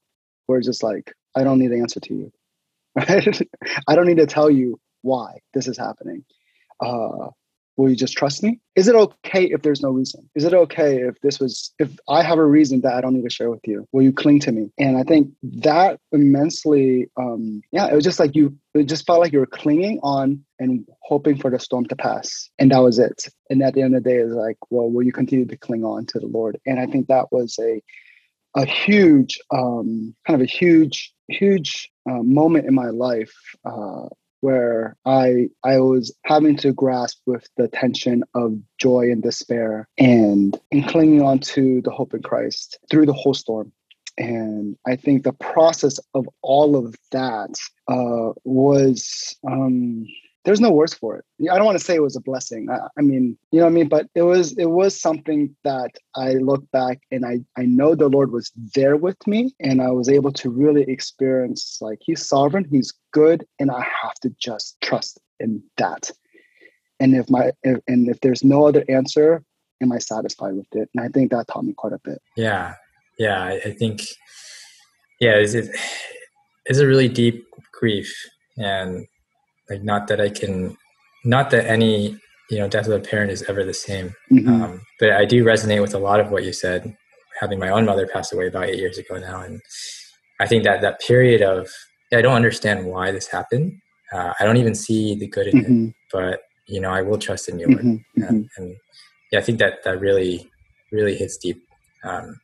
where 0.46 0.58
it's 0.58 0.66
just 0.66 0.82
like 0.82 1.12
i 1.36 1.42
don't 1.42 1.58
need 1.58 1.68
the 1.68 1.78
answer 1.78 2.00
to 2.00 2.14
you 2.14 2.32
i 3.88 3.94
don't 3.94 4.06
need 4.06 4.18
to 4.18 4.26
tell 4.26 4.50
you 4.50 4.78
why 5.02 5.38
this 5.52 5.68
is 5.68 5.76
happening. 5.76 6.24
Uh, 6.80 7.28
will 7.76 7.90
you 7.90 7.96
just 7.96 8.16
trust 8.16 8.42
me? 8.42 8.60
Is 8.76 8.88
it 8.88 8.94
okay 8.94 9.44
if 9.44 9.62
there's 9.62 9.82
no 9.82 9.90
reason? 9.90 10.28
Is 10.34 10.44
it 10.44 10.54
okay 10.54 11.02
if 11.02 11.20
this 11.22 11.38
was 11.38 11.72
if 11.78 11.90
i 12.08 12.22
have 12.22 12.38
a 12.38 12.44
reason 12.44 12.80
that 12.82 12.94
i 12.94 13.00
don't 13.00 13.14
need 13.14 13.24
to 13.24 13.30
share 13.30 13.50
with 13.50 13.60
you? 13.66 13.86
Will 13.92 14.02
you 14.02 14.12
cling 14.12 14.40
to 14.40 14.52
me? 14.52 14.70
And 14.78 14.96
i 14.96 15.02
think 15.02 15.30
that 15.42 15.98
immensely 16.12 17.10
um 17.16 17.62
yeah 17.72 17.86
it 17.86 17.94
was 17.94 18.04
just 18.04 18.20
like 18.20 18.34
you 18.34 18.56
it 18.74 18.84
just 18.84 19.06
felt 19.06 19.20
like 19.20 19.32
you 19.32 19.40
were 19.40 19.46
clinging 19.46 20.00
on 20.02 20.44
and 20.58 20.86
hoping 21.02 21.36
for 21.36 21.50
the 21.50 21.58
storm 21.58 21.86
to 21.86 21.96
pass. 21.96 22.50
And 22.58 22.70
that 22.70 22.78
was 22.78 22.98
it. 22.98 23.28
And 23.50 23.62
at 23.62 23.74
the 23.74 23.82
end 23.82 23.94
of 23.94 24.02
the 24.02 24.10
day 24.10 24.16
it's 24.16 24.32
like 24.32 24.58
well 24.70 24.90
will 24.90 25.04
you 25.04 25.12
continue 25.12 25.46
to 25.46 25.56
cling 25.56 25.84
on 25.84 26.06
to 26.06 26.18
the 26.18 26.26
lord? 26.26 26.58
And 26.66 26.78
i 26.78 26.86
think 26.86 27.08
that 27.08 27.32
was 27.32 27.58
a 27.60 27.82
a 28.54 28.66
huge 28.66 29.38
um 29.50 30.14
kind 30.26 30.40
of 30.40 30.44
a 30.46 30.50
huge 30.50 31.12
huge 31.32 31.90
uh, 32.08 32.22
moment 32.22 32.66
in 32.66 32.74
my 32.74 32.90
life 32.90 33.34
uh, 33.64 34.08
where 34.40 34.96
I 35.06 35.48
I 35.64 35.78
was 35.78 36.14
having 36.24 36.56
to 36.58 36.72
grasp 36.72 37.20
with 37.26 37.48
the 37.56 37.68
tension 37.68 38.24
of 38.34 38.58
joy 38.78 39.10
and 39.10 39.22
despair 39.22 39.88
and, 39.98 40.58
and 40.70 40.86
clinging 40.88 41.22
on 41.22 41.38
to 41.38 41.80
the 41.82 41.90
hope 41.90 42.12
in 42.12 42.22
Christ 42.22 42.78
through 42.90 43.06
the 43.06 43.12
whole 43.12 43.34
storm. 43.34 43.72
And 44.18 44.76
I 44.86 44.96
think 44.96 45.22
the 45.22 45.32
process 45.32 45.98
of 46.12 46.28
all 46.42 46.76
of 46.76 46.94
that 47.12 47.54
uh, 47.88 48.32
was 48.44 49.34
um, 49.48 50.06
there's 50.44 50.60
no 50.60 50.70
words 50.70 50.92
for 50.92 51.16
it. 51.16 51.24
I 51.50 51.56
don't 51.56 51.64
want 51.64 51.78
to 51.78 51.84
say 51.84 51.94
it 51.94 52.02
was 52.02 52.16
a 52.16 52.20
blessing. 52.20 52.68
I, 52.70 52.78
I, 52.98 53.02
mean, 53.02 53.38
you 53.50 53.60
know 53.60 53.66
what 53.66 53.70
I 53.70 53.74
mean? 53.74 53.88
But 53.88 54.08
it 54.14 54.22
was 54.22 54.56
it 54.58 54.70
was 54.70 55.00
something 55.00 55.54
that 55.64 55.90
I 56.16 56.32
look 56.32 56.68
back 56.72 57.00
and 57.10 57.24
I 57.24 57.40
I 57.56 57.64
know 57.64 57.94
the 57.94 58.08
Lord 58.08 58.32
was 58.32 58.50
there 58.74 58.96
with 58.96 59.24
me 59.26 59.54
and 59.60 59.80
I 59.80 59.90
was 59.90 60.08
able 60.08 60.32
to 60.32 60.50
really 60.50 60.82
experience 60.82 61.78
like 61.80 61.98
he's 62.00 62.26
sovereign, 62.26 62.66
he's 62.70 62.92
good, 63.12 63.46
and 63.58 63.70
I 63.70 63.80
have 64.02 64.14
to 64.22 64.30
just 64.38 64.80
trust 64.80 65.20
in 65.38 65.62
that. 65.76 66.10
And 66.98 67.14
if 67.14 67.30
my 67.30 67.52
if, 67.62 67.80
and 67.86 68.08
if 68.08 68.20
there's 68.20 68.42
no 68.42 68.66
other 68.66 68.84
answer, 68.88 69.42
am 69.80 69.92
I 69.92 69.98
satisfied 69.98 70.54
with 70.54 70.68
it? 70.72 70.88
And 70.94 71.04
I 71.04 71.08
think 71.08 71.30
that 71.30 71.48
taught 71.48 71.64
me 71.64 71.74
quite 71.74 71.92
a 71.92 72.00
bit. 72.02 72.20
Yeah. 72.36 72.74
Yeah. 73.18 73.42
I, 73.42 73.52
I 73.64 73.72
think 73.72 74.02
yeah, 75.20 75.34
it's, 75.34 75.54
it's 75.54 76.78
a 76.78 76.86
really 76.86 77.08
deep 77.08 77.46
grief 77.72 78.12
and 78.56 79.06
like 79.70 79.82
not 79.82 80.08
that 80.08 80.20
I 80.20 80.28
can, 80.28 80.76
not 81.24 81.50
that 81.50 81.66
any 81.66 82.18
you 82.50 82.58
know 82.58 82.68
death 82.68 82.86
of 82.86 82.92
a 82.92 83.00
parent 83.00 83.30
is 83.30 83.42
ever 83.48 83.64
the 83.64 83.74
same. 83.74 84.14
Mm-hmm. 84.30 84.62
Um, 84.62 84.82
but 85.00 85.12
I 85.12 85.24
do 85.24 85.44
resonate 85.44 85.80
with 85.80 85.94
a 85.94 85.98
lot 85.98 86.20
of 86.20 86.30
what 86.30 86.44
you 86.44 86.52
said. 86.52 86.96
Having 87.40 87.58
my 87.58 87.70
own 87.70 87.86
mother 87.86 88.06
pass 88.06 88.32
away 88.32 88.46
about 88.46 88.66
eight 88.66 88.78
years 88.78 88.98
ago 88.98 89.18
now, 89.18 89.40
and 89.40 89.60
I 90.38 90.46
think 90.46 90.64
that 90.64 90.82
that 90.82 91.00
period 91.00 91.42
of 91.42 91.68
I 92.12 92.20
don't 92.20 92.34
understand 92.34 92.86
why 92.86 93.10
this 93.10 93.26
happened. 93.26 93.72
Uh, 94.12 94.34
I 94.38 94.44
don't 94.44 94.58
even 94.58 94.74
see 94.74 95.14
the 95.14 95.26
good 95.26 95.46
in 95.46 95.62
mm-hmm. 95.62 95.86
it, 95.86 95.94
but 96.12 96.40
you 96.68 96.80
know 96.80 96.90
I 96.90 97.02
will 97.02 97.18
trust 97.18 97.48
in 97.48 97.58
you, 97.58 97.68
mm-hmm. 97.68 97.88
and, 97.88 98.00
mm-hmm. 98.18 98.62
and, 98.62 98.76
yeah, 99.32 99.38
I 99.38 99.42
think 99.42 99.58
that 99.60 99.82
that 99.84 99.98
really 99.98 100.50
really 100.92 101.16
hits 101.16 101.38
deep. 101.38 101.64
Um, 102.04 102.38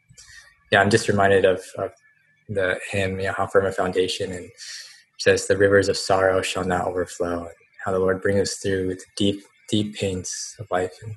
yeah, 0.73 0.81
I'm 0.81 0.91
just 0.91 1.09
reminded 1.09 1.45
of, 1.45 1.63
of 1.77 1.91
the 2.49 2.79
hymn, 2.91 3.21
you 3.21 3.27
know, 3.27 3.35
how 3.37 3.47
firm 3.47 3.67
a 3.67 3.73
foundation, 3.73 4.33
and 4.33 4.51
says 5.19 5.47
the 5.47 5.57
rivers 5.57 5.89
of 5.89 5.97
sorrow 5.97 6.43
shall 6.43 6.65
not 6.65 6.87
overflow 6.87 7.41
and 7.41 7.55
how 7.85 7.93
the 7.93 7.99
lord 7.99 8.21
brings 8.23 8.41
us 8.41 8.55
through 8.57 8.95
the 8.95 9.05
deep 9.17 9.43
deep 9.69 9.95
pains 9.95 10.57
of 10.59 10.67
life. 10.71 10.95
And 11.03 11.13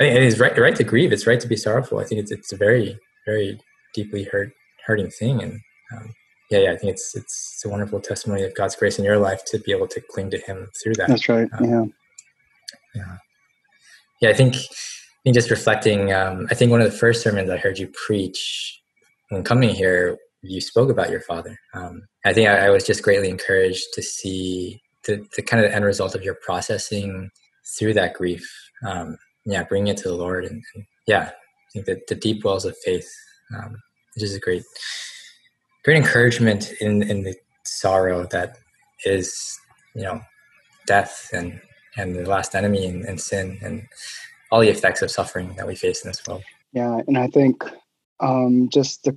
i 0.00 0.04
think 0.04 0.16
it 0.16 0.22
is 0.22 0.40
right 0.40 0.56
right 0.58 0.76
to 0.76 0.84
grieve. 0.84 1.12
It's 1.12 1.26
right 1.26 1.40
to 1.40 1.48
be 1.48 1.56
sorrowful. 1.56 1.98
I 1.98 2.04
think 2.04 2.20
it's 2.20 2.32
it's 2.32 2.52
a 2.52 2.56
very 2.56 2.98
very 3.26 3.58
deeply 3.94 4.24
hurt 4.24 4.52
hurting 4.86 5.10
thing. 5.10 5.42
And 5.42 5.60
um, 5.92 6.12
yeah 6.50 6.60
yeah 6.60 6.72
i 6.72 6.76
think 6.76 6.92
it's 6.92 7.14
it's, 7.14 7.52
it's 7.54 7.64
a 7.64 7.68
wonderful 7.68 8.00
testimony 8.00 8.42
of 8.42 8.54
god's 8.54 8.76
grace 8.76 8.98
in 8.98 9.04
your 9.04 9.18
life 9.18 9.44
to 9.46 9.58
be 9.60 9.72
able 9.72 9.88
to 9.88 10.00
cling 10.10 10.30
to 10.30 10.38
him 10.38 10.68
through 10.82 10.94
that. 10.94 11.08
That's 11.08 11.28
right. 11.28 11.48
Um, 11.58 11.64
yeah. 11.64 11.84
yeah. 12.94 13.16
Yeah 14.20 14.30
i 14.30 14.34
think 14.34 14.54
I 14.56 15.18
think 15.24 15.34
just 15.34 15.50
reflecting 15.50 16.12
um, 16.12 16.46
i 16.50 16.54
think 16.54 16.70
one 16.70 16.80
of 16.80 16.90
the 16.90 16.96
first 16.96 17.22
sermons 17.22 17.50
i 17.50 17.56
heard 17.56 17.78
you 17.78 17.88
preach 18.06 18.80
when 19.30 19.42
coming 19.42 19.70
here 19.70 20.18
you 20.42 20.60
spoke 20.60 20.90
about 20.90 21.10
your 21.10 21.20
father. 21.20 21.58
Um, 21.74 22.06
I 22.24 22.32
think 22.32 22.48
I, 22.48 22.66
I, 22.66 22.70
was 22.70 22.84
just 22.84 23.02
greatly 23.02 23.28
encouraged 23.28 23.84
to 23.94 24.02
see 24.02 24.80
the, 25.06 25.26
the 25.36 25.42
kind 25.42 25.64
of 25.64 25.70
end 25.70 25.84
result 25.84 26.14
of 26.14 26.22
your 26.22 26.34
processing 26.34 27.30
through 27.78 27.94
that 27.94 28.14
grief. 28.14 28.48
Um, 28.86 29.16
yeah, 29.44 29.64
bringing 29.64 29.88
it 29.88 29.96
to 29.98 30.08
the 30.08 30.14
Lord, 30.14 30.44
and, 30.44 30.62
and, 30.74 30.84
yeah, 31.06 31.30
I 31.30 31.70
think 31.72 31.86
that 31.86 32.06
the 32.08 32.14
deep 32.14 32.44
wells 32.44 32.64
of 32.64 32.76
faith, 32.84 33.08
um, 33.56 33.76
which 34.14 34.24
is 34.24 34.34
a 34.34 34.40
great, 34.40 34.64
great 35.84 35.96
encouragement 35.96 36.72
in 36.80 37.02
in 37.02 37.22
the 37.22 37.34
sorrow 37.64 38.26
that 38.32 38.58
is, 39.04 39.58
you 39.94 40.02
know, 40.02 40.20
death 40.86 41.30
and 41.32 41.60
and 41.96 42.14
the 42.14 42.28
last 42.28 42.54
enemy 42.54 42.86
and, 42.86 43.04
and 43.04 43.20
sin 43.20 43.58
and 43.62 43.86
all 44.50 44.60
the 44.60 44.68
effects 44.68 45.02
of 45.02 45.10
suffering 45.10 45.54
that 45.56 45.66
we 45.66 45.74
face 45.74 46.04
in 46.04 46.10
this 46.10 46.26
world. 46.26 46.42
Yeah, 46.72 47.00
and 47.06 47.16
I 47.16 47.28
think 47.28 47.64
um, 48.20 48.68
just 48.68 49.04
the 49.04 49.16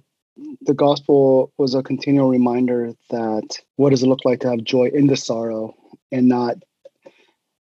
the 0.62 0.74
gospel 0.74 1.52
was 1.58 1.76
a 1.76 1.84
continual 1.84 2.30
reminder 2.30 2.94
that 3.10 3.60
what 3.76 3.92
does 3.92 4.04
it 4.04 4.08
look 4.08 4.26
like 4.26 4.40
to 4.42 4.50
have 4.50 4.64
joy 4.64 4.90
in 4.94 5.08
the 5.08 5.18
sorrow 5.18 5.76
and 6.12 6.28
not 6.28 6.58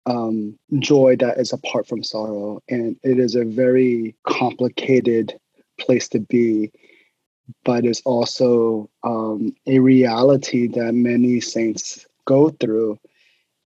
um, 0.06 0.58
joy 0.80 1.16
that 1.18 1.38
is 1.38 1.54
apart 1.54 1.88
from 1.88 2.04
sorrow. 2.04 2.62
And 2.70 2.98
it 3.04 3.20
is 3.20 3.36
a 3.36 3.46
very 3.46 4.16
complicated 4.28 5.40
place 5.80 6.08
to 6.10 6.20
be, 6.20 6.72
but 7.64 7.86
it's 7.86 8.02
also 8.02 8.90
um, 9.04 9.56
a 9.68 9.80
reality 9.80 10.68
that 10.68 10.94
many 10.94 11.40
saints 11.40 12.06
go 12.26 12.50
through. 12.50 13.00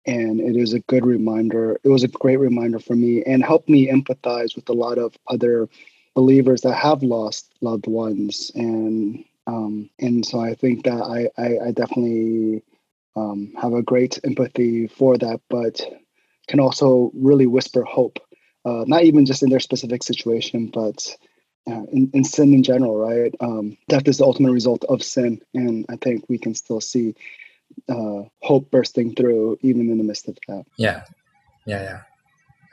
And 0.06 0.42
it 0.42 0.58
is 0.58 0.74
a 0.74 0.82
good 0.82 1.06
reminder. 1.06 1.80
It 1.84 1.90
was 1.90 2.04
a 2.04 2.10
great 2.10 2.38
reminder 2.38 2.80
for 2.80 2.94
me 2.94 3.24
and 3.24 3.44
helped 3.44 3.70
me 3.70 3.88
empathize 3.88 4.54
with 4.54 4.68
a 4.68 4.74
lot 4.74 4.98
of 4.98 5.16
other 5.30 5.70
believers 6.16 6.62
that 6.62 6.76
have 6.76 7.04
lost 7.04 7.52
loved 7.62 7.88
ones. 7.88 8.52
And 8.56 9.24
um, 9.48 9.90
and 10.00 10.26
so 10.26 10.40
I 10.40 10.56
think 10.56 10.86
that 10.86 11.02
I, 11.02 11.42
I, 11.42 11.68
I 11.68 11.72
definitely 11.72 12.64
um, 13.16 13.54
have 13.62 13.74
a 13.74 13.84
great 13.84 14.20
empathy 14.24 14.88
for 14.88 15.18
that, 15.18 15.42
but 15.50 15.82
can 16.48 16.60
also 16.60 17.12
really 17.14 17.46
whisper 17.46 17.84
hope, 17.84 18.20
uh, 18.66 18.84
not 18.88 19.04
even 19.04 19.26
just 19.26 19.44
in 19.44 19.50
their 19.50 19.60
specific 19.60 20.04
situation, 20.04 20.68
but 20.68 21.16
uh, 21.68 21.84
in, 21.92 22.10
in 22.14 22.24
sin 22.24 22.54
in 22.54 22.64
general, 22.64 22.98
right? 22.98 23.34
Um, 23.40 23.78
death 23.88 24.08
is 24.08 24.18
the 24.18 24.26
ultimate 24.26 24.52
result 24.52 24.84
of 24.86 25.04
sin. 25.04 25.42
And 25.54 25.86
I 25.90 25.96
think 25.98 26.26
we 26.28 26.38
can 26.38 26.56
still 26.56 26.82
see 26.82 27.16
uh, 27.90 28.24
hope 28.42 28.70
bursting 28.72 29.16
through 29.16 29.58
even 29.62 29.90
in 29.90 29.98
the 29.98 30.04
midst 30.04 30.28
of 30.28 30.38
that. 30.48 30.66
Yeah. 30.78 31.04
Yeah. 31.66 32.02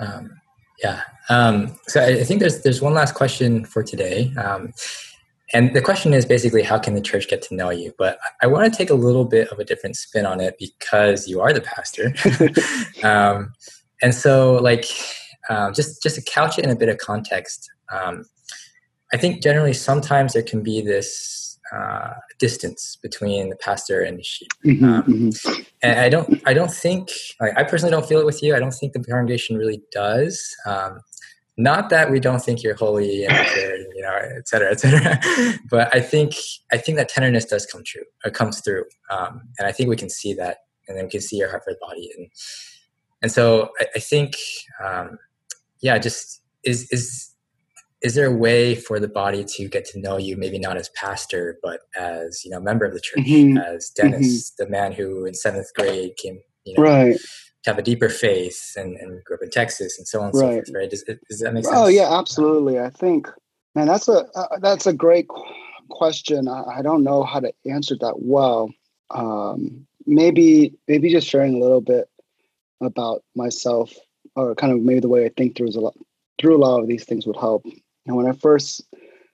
Yeah. 0.00 0.07
Um, 0.07 0.39
yeah. 0.83 1.03
Um, 1.29 1.77
so 1.87 2.03
I, 2.03 2.25
think 2.25 2.40
there's, 2.40 2.62
there's 2.62 2.83
one 2.83 2.95
last 2.95 3.14
question 3.14 3.64
for 3.64 3.83
today. 3.83 4.33
Um, 4.37 4.73
and 5.53 5.75
the 5.75 5.83
question 5.83 6.12
is 6.12 6.25
basically, 6.25 6.62
how 6.62 6.79
can 6.79 6.95
the 6.95 7.01
church 7.01 7.29
get 7.29 7.43
to 7.43 7.55
know 7.55 7.71
you? 7.71 7.93
But 7.99 8.19
I 8.40 8.47
want 8.47 8.73
to 8.73 8.77
take 8.77 8.90
a 8.90 8.95
little 8.95 9.25
bit 9.25 9.49
of 9.49 9.59
a 9.59 9.64
different 9.64 9.97
spin 9.97 10.27
on 10.27 10.40
it 10.40 10.57
because 10.59 11.29
you 11.29 11.40
are 11.40 11.53
the 11.53 11.61
pastor. 11.61 12.14
um, 13.07 13.53
and 14.03 14.14
so, 14.14 14.55
like, 14.55 14.85
um, 15.49 15.75
just 15.75 16.03
just 16.03 16.14
to 16.16 16.23
couch 16.23 16.59
it 16.59 16.64
in 16.64 16.71
a 16.71 16.77
bit 16.77 16.88
of 16.88 16.99
context, 16.99 17.69
um, 17.93 18.25
I 19.12 19.16
think 19.16 19.43
generally 19.43 19.73
sometimes 19.73 20.33
there 20.33 20.43
can 20.43 20.62
be 20.62 20.81
this 20.81 21.49
uh, 21.74 22.14
distance 22.38 22.98
between 23.02 23.50
the 23.50 23.56
pastor 23.56 24.02
and 24.02 24.18
the 24.18 24.22
sheep. 24.22 24.48
Mm-hmm, 24.64 24.85
um, 24.85 25.02
mm-hmm. 25.02 25.62
And 25.83 26.00
I 26.00 26.09
don't, 26.09 26.42
I 26.46 26.54
don't 26.54 26.70
think, 26.70 27.11
like, 27.40 27.56
I 27.56 27.64
personally 27.64 27.92
don't 27.92 28.06
feel 28.06 28.20
it 28.20 28.26
with 28.26 28.42
you. 28.42 28.54
I 28.54 28.59
don't 28.59 28.74
think 28.74 28.92
the 28.92 29.00
congregation 29.00 29.56
really 29.56 29.83
does. 29.92 30.54
Um, 30.66 31.00
not 31.56 31.90
that 31.90 32.11
we 32.11 32.20
don't 32.20 32.40
think 32.40 32.62
you're 32.62 32.74
holy 32.74 33.24
and 33.26 33.35
you 33.94 34.02
know, 34.02 34.16
et 34.38 34.48
cetera, 34.48 34.70
et 34.70 34.80
cetera. 34.80 35.20
but 35.70 35.94
I 35.94 36.00
think 36.00 36.33
I 36.72 36.78
think 36.78 36.96
that 36.96 37.09
tenderness 37.09 37.44
does 37.44 37.66
come 37.66 37.83
true, 37.85 38.04
or 38.24 38.30
comes 38.30 38.61
through, 38.61 38.85
um, 39.11 39.42
and 39.59 39.68
I 39.68 39.72
think 39.72 39.90
we 39.90 39.96
can 39.96 40.09
see 40.09 40.33
that, 40.35 40.59
and 40.88 40.96
then 40.96 41.04
we 41.04 41.11
can 41.11 41.20
see 41.20 41.37
your 41.37 41.50
heart 41.50 41.62
for 41.64 41.72
the 41.72 41.78
body, 41.80 42.11
and 42.16 42.28
and 43.22 43.30
so 43.30 43.70
I, 43.78 43.87
I 43.96 43.98
think, 43.98 44.37
um, 44.83 45.18
yeah, 45.83 45.98
just 45.98 46.40
is 46.64 46.88
is 46.90 47.30
is 48.02 48.14
there 48.14 48.26
a 48.26 48.34
way 48.34 48.74
for 48.74 48.98
the 48.98 49.08
body 49.08 49.44
to 49.44 49.68
get 49.68 49.84
to 49.86 50.00
know 50.00 50.16
you, 50.16 50.36
maybe 50.36 50.58
not 50.58 50.76
as 50.76 50.88
pastor, 50.90 51.58
but 51.62 51.80
as 51.98 52.44
you 52.44 52.50
know, 52.50 52.60
member 52.60 52.84
of 52.84 52.94
the 52.94 53.00
church, 53.00 53.24
mm-hmm. 53.24 53.58
as 53.58 53.90
Dennis, 53.90 54.50
mm-hmm. 54.50 54.64
the 54.64 54.70
man 54.70 54.92
who 54.92 55.26
in 55.26 55.34
seventh 55.34 55.72
grade 55.74 56.16
came, 56.16 56.40
you 56.64 56.74
know, 56.76 56.82
right 56.82 57.18
to 57.62 57.70
have 57.70 57.78
a 57.78 57.82
deeper 57.82 58.08
faith 58.08 58.72
and, 58.76 58.96
and 58.96 59.22
grew 59.24 59.36
up 59.36 59.42
in 59.42 59.50
Texas 59.50 59.98
and 59.98 60.06
so 60.08 60.20
on 60.20 60.26
and 60.26 60.34
right. 60.34 60.40
so 60.40 60.54
forth, 60.54 60.70
right? 60.74 60.90
Does, 60.90 61.04
does 61.28 61.40
that 61.40 61.52
make 61.52 61.64
sense? 61.64 61.76
Oh 61.76 61.88
yeah, 61.88 62.18
absolutely. 62.18 62.80
I 62.80 62.90
think, 62.90 63.28
man, 63.74 63.86
that's 63.86 64.08
a 64.08 64.26
uh, 64.34 64.58
that's 64.60 64.86
a 64.86 64.92
great 64.92 65.28
question. 65.90 66.48
I, 66.48 66.78
I, 66.78 66.82
don't 66.82 67.04
know 67.04 67.22
how 67.24 67.40
to 67.40 67.52
answer 67.66 67.96
that 68.00 68.20
well. 68.20 68.70
Um, 69.10 69.86
maybe 70.06 70.74
maybe 70.88 71.10
just 71.10 71.28
sharing 71.28 71.54
a 71.54 71.58
little 71.58 71.80
bit 71.80 72.08
about 72.80 73.22
myself, 73.34 73.92
or 74.36 74.54
kind 74.54 74.72
of 74.72 74.80
maybe 74.80 75.00
the 75.00 75.08
way 75.08 75.26
I 75.26 75.30
think 75.36 75.56
through 75.56 75.68
a 75.68 75.80
lot 75.80 75.96
through 76.40 76.56
a 76.56 76.64
lot 76.64 76.80
of 76.80 76.88
these 76.88 77.04
things 77.04 77.26
would 77.26 77.36
help. 77.36 77.64
And 78.06 78.16
when 78.16 78.26
I 78.26 78.32
first 78.32 78.82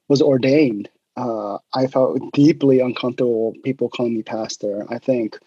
was 0.09 0.23
ordained, 0.23 0.89
uh, 1.17 1.59
I 1.75 1.87
felt 1.87 2.21
deeply 2.33 2.81
uncomfortable 2.81 3.55
people 3.65 3.89
calling 3.89 4.15
me 4.15 4.23
pastor. 4.23 4.85
I 4.91 4.99
think 4.99 5.39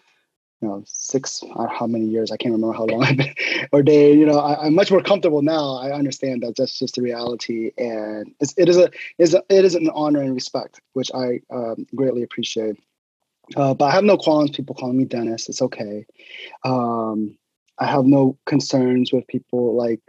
you 0.60 0.68
know 0.68 0.82
six 0.86 1.42
how 1.70 1.86
many 1.86 2.06
years 2.06 2.30
i 2.30 2.36
can't 2.36 2.52
remember 2.52 2.76
how 2.76 2.84
long 2.84 3.02
i've 3.04 3.16
been 3.16 3.34
ordained. 3.72 4.20
You 4.20 4.26
know 4.26 4.38
I, 4.38 4.66
am 4.66 4.74
much 4.74 4.90
more 4.90 5.02
comfortable 5.02 5.42
now. 5.42 5.76
I 5.76 5.92
understand 5.92 6.42
that 6.42 6.56
that's 6.56 6.78
just 6.78 6.96
the 6.96 7.02
reality. 7.02 7.72
And 7.78 8.34
it's, 8.40 8.54
it 8.56 8.68
is 8.68 8.76
a 8.76 8.90
is 9.18 9.34
it 9.34 9.64
is 9.64 9.74
an 9.74 9.90
honor 9.94 10.20
and 10.20 10.34
respect 10.34 10.80
which 10.92 11.10
i 11.14 11.40
um, 11.50 11.86
greatly 11.94 12.22
appreciate. 12.22 12.76
Uh, 13.56 13.74
but 13.74 13.86
i 13.86 13.90
have 13.90 14.04
no 14.04 14.16
qualms 14.16 14.50
people 14.50 14.74
calling 14.74 14.98
me 14.98 15.04
dennis. 15.04 15.48
It's 15.48 15.62
okay. 15.62 16.06
Um, 16.64 17.38
i 17.78 17.86
have 17.86 18.04
no 18.04 18.36
concerns 18.46 19.12
with 19.12 19.26
people 19.28 19.74
like 19.74 20.00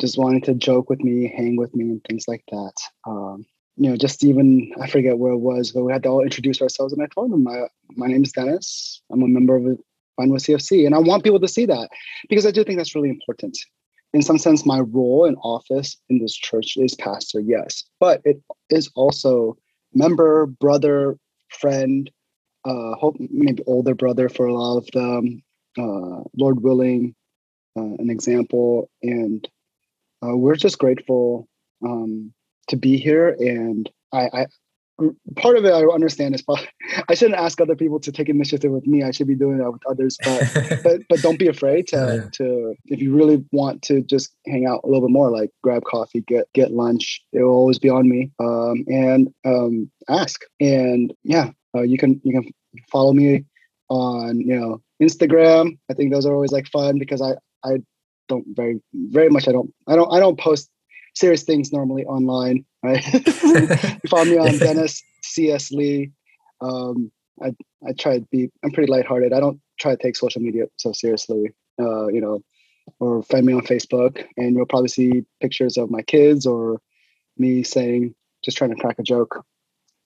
just 0.00 0.18
wanting 0.18 0.40
to 0.42 0.54
joke 0.54 0.90
with 0.90 1.00
me 1.00 1.32
hang 1.36 1.56
with 1.56 1.74
me 1.74 1.84
and 1.84 2.04
things 2.04 2.26
like 2.26 2.44
that 2.50 2.72
um, 3.06 3.44
you 3.76 3.90
know, 3.90 3.96
just 3.96 4.24
even 4.24 4.72
I 4.80 4.86
forget 4.86 5.18
where 5.18 5.32
it 5.32 5.38
was, 5.38 5.72
but 5.72 5.84
we 5.84 5.92
had 5.92 6.04
to 6.04 6.08
all 6.08 6.22
introduce 6.22 6.62
ourselves, 6.62 6.92
and 6.92 7.02
I 7.02 7.06
told 7.06 7.32
them 7.32 7.42
my 7.42 7.66
my 7.96 8.06
name 8.06 8.22
is 8.22 8.32
Dennis. 8.32 9.02
I'm 9.10 9.22
a 9.22 9.28
member 9.28 9.56
of 9.56 9.62
Vinewood 10.18 10.40
CFC, 10.40 10.86
and 10.86 10.94
I 10.94 10.98
want 10.98 11.24
people 11.24 11.40
to 11.40 11.48
see 11.48 11.66
that 11.66 11.88
because 12.28 12.46
I 12.46 12.50
do 12.50 12.62
think 12.62 12.78
that's 12.78 12.94
really 12.94 13.08
important. 13.08 13.58
In 14.12 14.22
some 14.22 14.38
sense, 14.38 14.64
my 14.64 14.78
role 14.78 15.24
in 15.24 15.34
office 15.36 15.96
in 16.08 16.20
this 16.20 16.36
church 16.36 16.74
is 16.76 16.94
pastor, 16.94 17.40
yes, 17.40 17.82
but 17.98 18.20
it 18.24 18.40
is 18.70 18.88
also 18.94 19.56
member, 19.92 20.46
brother, 20.46 21.18
friend, 21.48 22.08
uh, 22.64 22.94
hope 22.94 23.16
maybe 23.18 23.64
older 23.66 23.94
brother 23.94 24.28
for 24.28 24.46
a 24.46 24.54
lot 24.54 24.78
of 24.78 24.86
them. 24.92 25.42
Uh, 25.76 26.22
Lord 26.38 26.62
willing, 26.62 27.16
uh, 27.76 27.82
an 27.82 28.08
example, 28.08 28.88
and 29.02 29.48
uh, 30.24 30.36
we're 30.36 30.56
just 30.56 30.78
grateful. 30.78 31.48
Um, 31.84 32.32
to 32.68 32.76
be 32.76 32.96
here 32.96 33.36
and 33.38 33.90
I, 34.12 34.28
I 34.32 34.46
part 35.36 35.56
of 35.56 35.64
it 35.64 35.72
I 35.72 35.82
understand 35.92 36.36
is 36.36 36.42
probably 36.42 36.68
I 37.08 37.14
shouldn't 37.14 37.38
ask 37.38 37.60
other 37.60 37.74
people 37.74 37.98
to 38.00 38.12
take 38.12 38.28
initiative 38.28 38.70
with 38.70 38.86
me. 38.86 39.02
I 39.02 39.10
should 39.10 39.26
be 39.26 39.34
doing 39.34 39.58
that 39.58 39.70
with 39.70 39.82
others. 39.88 40.16
But 40.22 40.80
but 40.84 41.00
but 41.08 41.20
don't 41.20 41.38
be 41.38 41.48
afraid 41.48 41.88
to 41.88 41.96
yeah. 41.96 42.30
to 42.34 42.74
if 42.86 43.00
you 43.00 43.14
really 43.14 43.44
want 43.50 43.82
to 43.82 44.02
just 44.02 44.34
hang 44.46 44.66
out 44.66 44.82
a 44.84 44.86
little 44.86 45.06
bit 45.06 45.12
more, 45.12 45.30
like 45.30 45.50
grab 45.62 45.82
coffee, 45.84 46.20
get 46.26 46.46
get 46.52 46.72
lunch. 46.72 47.22
It 47.32 47.42
will 47.42 47.50
always 47.50 47.78
be 47.78 47.88
on 47.88 48.08
me. 48.08 48.30
Um, 48.38 48.84
and 48.86 49.34
um, 49.44 49.90
ask. 50.08 50.42
And 50.60 51.12
yeah, 51.24 51.50
uh, 51.74 51.82
you 51.82 51.98
can 51.98 52.20
you 52.24 52.32
can 52.32 52.52
follow 52.90 53.12
me 53.12 53.44
on 53.88 54.40
you 54.40 54.58
know 54.58 54.80
Instagram. 55.02 55.76
I 55.90 55.94
think 55.94 56.12
those 56.12 56.24
are 56.24 56.34
always 56.34 56.52
like 56.52 56.68
fun 56.68 56.98
because 56.98 57.20
I 57.20 57.32
I 57.64 57.78
don't 58.28 58.44
very 58.54 58.80
very 58.94 59.28
much 59.28 59.48
I 59.48 59.52
don't 59.52 59.72
I 59.86 59.96
don't 59.96 60.12
I 60.12 60.20
don't 60.20 60.38
post 60.38 60.70
serious 61.14 61.42
things 61.42 61.72
normally 61.72 62.04
online. 62.04 62.64
Right? 62.82 63.04
you 63.14 64.08
follow 64.08 64.24
me 64.24 64.38
on 64.38 64.58
Dennis 64.58 65.02
C.S. 65.22 65.70
Lee. 65.70 66.10
Um, 66.60 67.10
I 67.42 67.54
I 67.86 67.92
try 67.98 68.18
to 68.18 68.26
be. 68.30 68.50
I'm 68.62 68.70
pretty 68.72 68.90
lighthearted. 68.90 69.32
I 69.32 69.40
don't 69.40 69.60
try 69.78 69.92
to 69.92 70.02
take 70.02 70.16
social 70.16 70.42
media 70.42 70.66
so 70.76 70.92
seriously. 70.92 71.52
Uh, 71.80 72.06
you 72.08 72.20
know, 72.20 72.42
or 73.00 73.22
find 73.24 73.46
me 73.46 73.52
on 73.52 73.62
Facebook, 73.62 74.24
and 74.36 74.54
you'll 74.54 74.66
probably 74.66 74.88
see 74.88 75.24
pictures 75.40 75.76
of 75.76 75.90
my 75.90 76.02
kids 76.02 76.46
or 76.46 76.80
me 77.38 77.62
saying, 77.62 78.14
just 78.44 78.56
trying 78.56 78.70
to 78.70 78.80
crack 78.80 78.98
a 78.98 79.02
joke, 79.02 79.44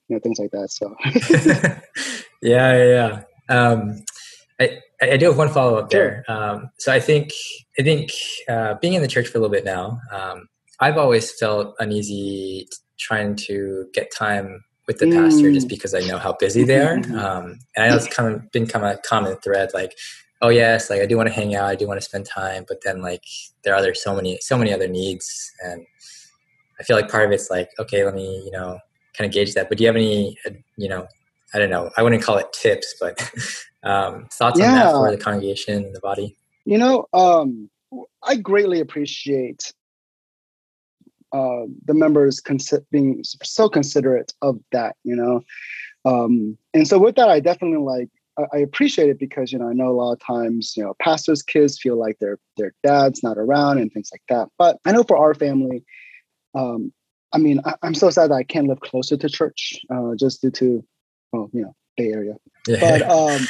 you 0.07 0.15
know, 0.15 0.19
things 0.19 0.39
like 0.39 0.51
that. 0.51 0.71
So. 0.71 0.95
yeah, 2.41 2.83
yeah. 2.83 3.21
yeah. 3.49 3.55
Um, 3.55 4.03
I, 4.59 4.79
I 5.01 5.17
do 5.17 5.27
have 5.27 5.37
one 5.37 5.49
follow 5.49 5.77
up 5.77 5.89
there. 5.89 6.25
Um, 6.27 6.69
so 6.77 6.91
I 6.91 6.99
think 6.99 7.31
I 7.79 7.83
think 7.83 8.11
uh, 8.49 8.75
being 8.81 8.93
in 8.93 9.01
the 9.01 9.07
church 9.07 9.27
for 9.27 9.37
a 9.37 9.41
little 9.41 9.53
bit 9.53 9.63
now, 9.63 9.99
um, 10.11 10.49
I've 10.79 10.97
always 10.97 11.31
felt 11.37 11.75
uneasy 11.79 12.67
trying 12.97 13.35
to 13.35 13.87
get 13.93 14.11
time 14.13 14.63
with 14.87 14.97
the 14.97 15.05
mm. 15.05 15.13
pastor 15.13 15.51
just 15.51 15.67
mm. 15.67 15.69
because 15.69 15.93
I 15.93 15.99
know 15.99 16.17
how 16.17 16.33
busy 16.33 16.63
they 16.63 16.79
are. 16.79 16.97
Um, 17.19 17.59
and 17.75 17.85
I 17.85 17.89
know 17.89 17.95
it's 17.95 18.13
kind 18.13 18.33
of 18.33 18.51
been 18.51 18.67
kind 18.67 18.85
of 18.85 18.95
a 18.95 18.97
common 18.97 19.37
thread, 19.37 19.69
like, 19.73 19.95
oh 20.41 20.49
yes, 20.49 20.89
like 20.89 21.01
I 21.01 21.05
do 21.05 21.15
want 21.15 21.27
to 21.27 21.33
hang 21.33 21.55
out, 21.55 21.69
I 21.69 21.75
do 21.75 21.87
want 21.87 21.99
to 21.99 22.05
spend 22.05 22.25
time, 22.25 22.65
but 22.67 22.81
then 22.83 23.01
like 23.01 23.23
there 23.63 23.73
are 23.73 23.77
other 23.77 23.93
so 23.93 24.15
many 24.15 24.37
so 24.41 24.57
many 24.57 24.73
other 24.73 24.87
needs, 24.87 25.51
and 25.63 25.85
I 26.79 26.83
feel 26.83 26.95
like 26.95 27.09
part 27.09 27.25
of 27.25 27.31
it's 27.31 27.49
like, 27.49 27.69
okay, 27.79 28.03
let 28.03 28.15
me 28.15 28.41
you 28.43 28.51
know 28.51 28.79
kind 29.17 29.27
of 29.27 29.33
gauge 29.33 29.53
that. 29.53 29.69
But 29.69 29.77
do 29.77 29.83
you 29.83 29.87
have 29.87 29.95
any 29.95 30.37
uh, 30.45 30.51
you 30.77 30.89
know 30.89 31.07
I 31.53 31.59
don't 31.59 31.69
know, 31.69 31.89
I 31.97 32.03
wouldn't 32.03 32.23
call 32.23 32.37
it 32.37 32.51
tips, 32.53 32.95
but 32.99 33.19
um, 33.83 34.27
thoughts 34.31 34.59
yeah. 34.59 34.69
on 34.69 34.75
that 34.75 34.91
for 34.91 35.11
the 35.11 35.17
congregation 35.17 35.85
and 35.85 35.95
the 35.95 35.99
body? 35.99 36.35
You 36.65 36.77
know, 36.77 37.07
um, 37.13 37.69
I 38.23 38.35
greatly 38.35 38.79
appreciate 38.79 39.73
uh, 41.31 41.65
the 41.85 41.93
members 41.93 42.41
consi- 42.41 42.85
being 42.91 43.23
so 43.43 43.69
considerate 43.69 44.33
of 44.41 44.59
that, 44.71 44.95
you 45.03 45.15
know. 45.15 45.41
Um, 46.05 46.57
and 46.73 46.87
so 46.87 46.97
with 46.97 47.15
that, 47.15 47.29
I 47.29 47.39
definitely 47.39 47.77
like 47.77 48.09
I, 48.37 48.57
I 48.57 48.59
appreciate 48.59 49.09
it 49.09 49.19
because 49.19 49.51
you 49.51 49.59
know 49.59 49.69
I 49.69 49.73
know 49.73 49.89
a 49.89 49.91
lot 49.91 50.13
of 50.13 50.19
times 50.19 50.73
you 50.75 50.83
know 50.83 50.95
pastors' 51.01 51.43
kids 51.43 51.79
feel 51.79 51.97
like 51.97 52.17
their 52.19 52.39
their 52.57 52.73
dad's 52.83 53.21
not 53.21 53.37
around 53.37 53.79
and 53.79 53.91
things 53.91 54.09
like 54.11 54.23
that. 54.29 54.49
But 54.57 54.77
I 54.85 54.91
know 54.91 55.03
for 55.03 55.17
our 55.17 55.33
family, 55.33 55.83
um, 56.55 56.93
I 57.33 57.37
mean, 57.37 57.61
I, 57.65 57.75
am 57.83 57.93
so 57.93 58.09
sad 58.09 58.31
that 58.31 58.35
I 58.35 58.43
can't 58.43 58.67
live 58.67 58.79
closer 58.79 59.17
to 59.17 59.29
church, 59.29 59.79
uh, 59.93 60.15
just 60.15 60.41
due 60.41 60.51
to, 60.51 60.83
well, 61.31 61.49
you 61.53 61.61
know, 61.61 61.75
Bay 61.97 62.11
Area. 62.11 62.35
Yeah. 62.67 62.79
But 62.79 63.01
um, 63.09 63.47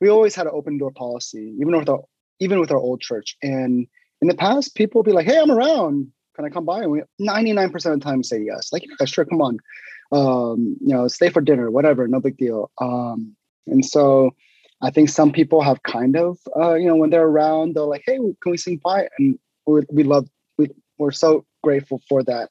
we 0.00 0.08
always 0.08 0.34
had 0.34 0.46
an 0.46 0.52
open 0.54 0.78
door 0.78 0.90
policy, 0.90 1.54
even 1.60 1.76
with 1.76 1.88
our 1.88 2.02
even 2.40 2.58
with 2.58 2.72
our 2.72 2.78
old 2.78 3.00
church. 3.00 3.36
And 3.42 3.86
in 4.20 4.28
the 4.28 4.34
past, 4.34 4.74
people 4.74 5.00
would 5.00 5.06
be 5.06 5.12
like, 5.12 5.26
"Hey, 5.26 5.38
I'm 5.38 5.50
around. 5.50 6.10
Can 6.34 6.44
I 6.44 6.48
come 6.48 6.64
by?" 6.64 6.80
And 6.82 6.90
we 6.90 7.02
99% 7.20 7.74
of 7.74 7.82
the 7.82 8.04
time 8.04 8.22
say 8.22 8.42
yes. 8.42 8.72
Like, 8.72 8.84
yeah, 8.84 9.06
sure, 9.06 9.24
come 9.24 9.40
on. 9.40 9.58
Um, 10.10 10.76
you 10.80 10.94
know, 10.94 11.08
stay 11.08 11.30
for 11.30 11.40
dinner, 11.40 11.70
whatever, 11.70 12.06
no 12.06 12.20
big 12.20 12.36
deal. 12.36 12.70
Um, 12.80 13.34
and 13.66 13.84
so 13.84 14.34
I 14.82 14.90
think 14.90 15.08
some 15.08 15.32
people 15.32 15.62
have 15.62 15.82
kind 15.84 16.16
of, 16.16 16.38
uh, 16.56 16.74
you 16.74 16.86
know, 16.86 16.96
when 16.96 17.10
they're 17.10 17.26
around, 17.26 17.74
they're 17.74 17.84
like, 17.84 18.02
"Hey, 18.04 18.16
can 18.16 18.50
we 18.50 18.56
sing 18.56 18.80
by?" 18.82 19.08
And 19.18 19.38
we, 19.66 19.82
we 19.90 20.02
love, 20.02 20.28
we, 20.58 20.68
we're 20.98 21.12
so 21.12 21.44
grateful 21.62 22.02
for 22.08 22.22
that. 22.24 22.50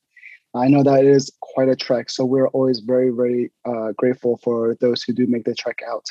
I 0.53 0.67
know 0.67 0.83
that 0.83 1.05
is 1.05 1.31
quite 1.39 1.69
a 1.69 1.75
trek, 1.75 2.09
so 2.09 2.25
we're 2.25 2.49
always 2.49 2.79
very, 2.79 3.09
very 3.09 3.51
uh, 3.65 3.93
grateful 3.97 4.37
for 4.43 4.75
those 4.81 5.01
who 5.01 5.13
do 5.13 5.25
make 5.27 5.45
the 5.45 5.55
trek 5.55 5.79
out. 5.89 6.05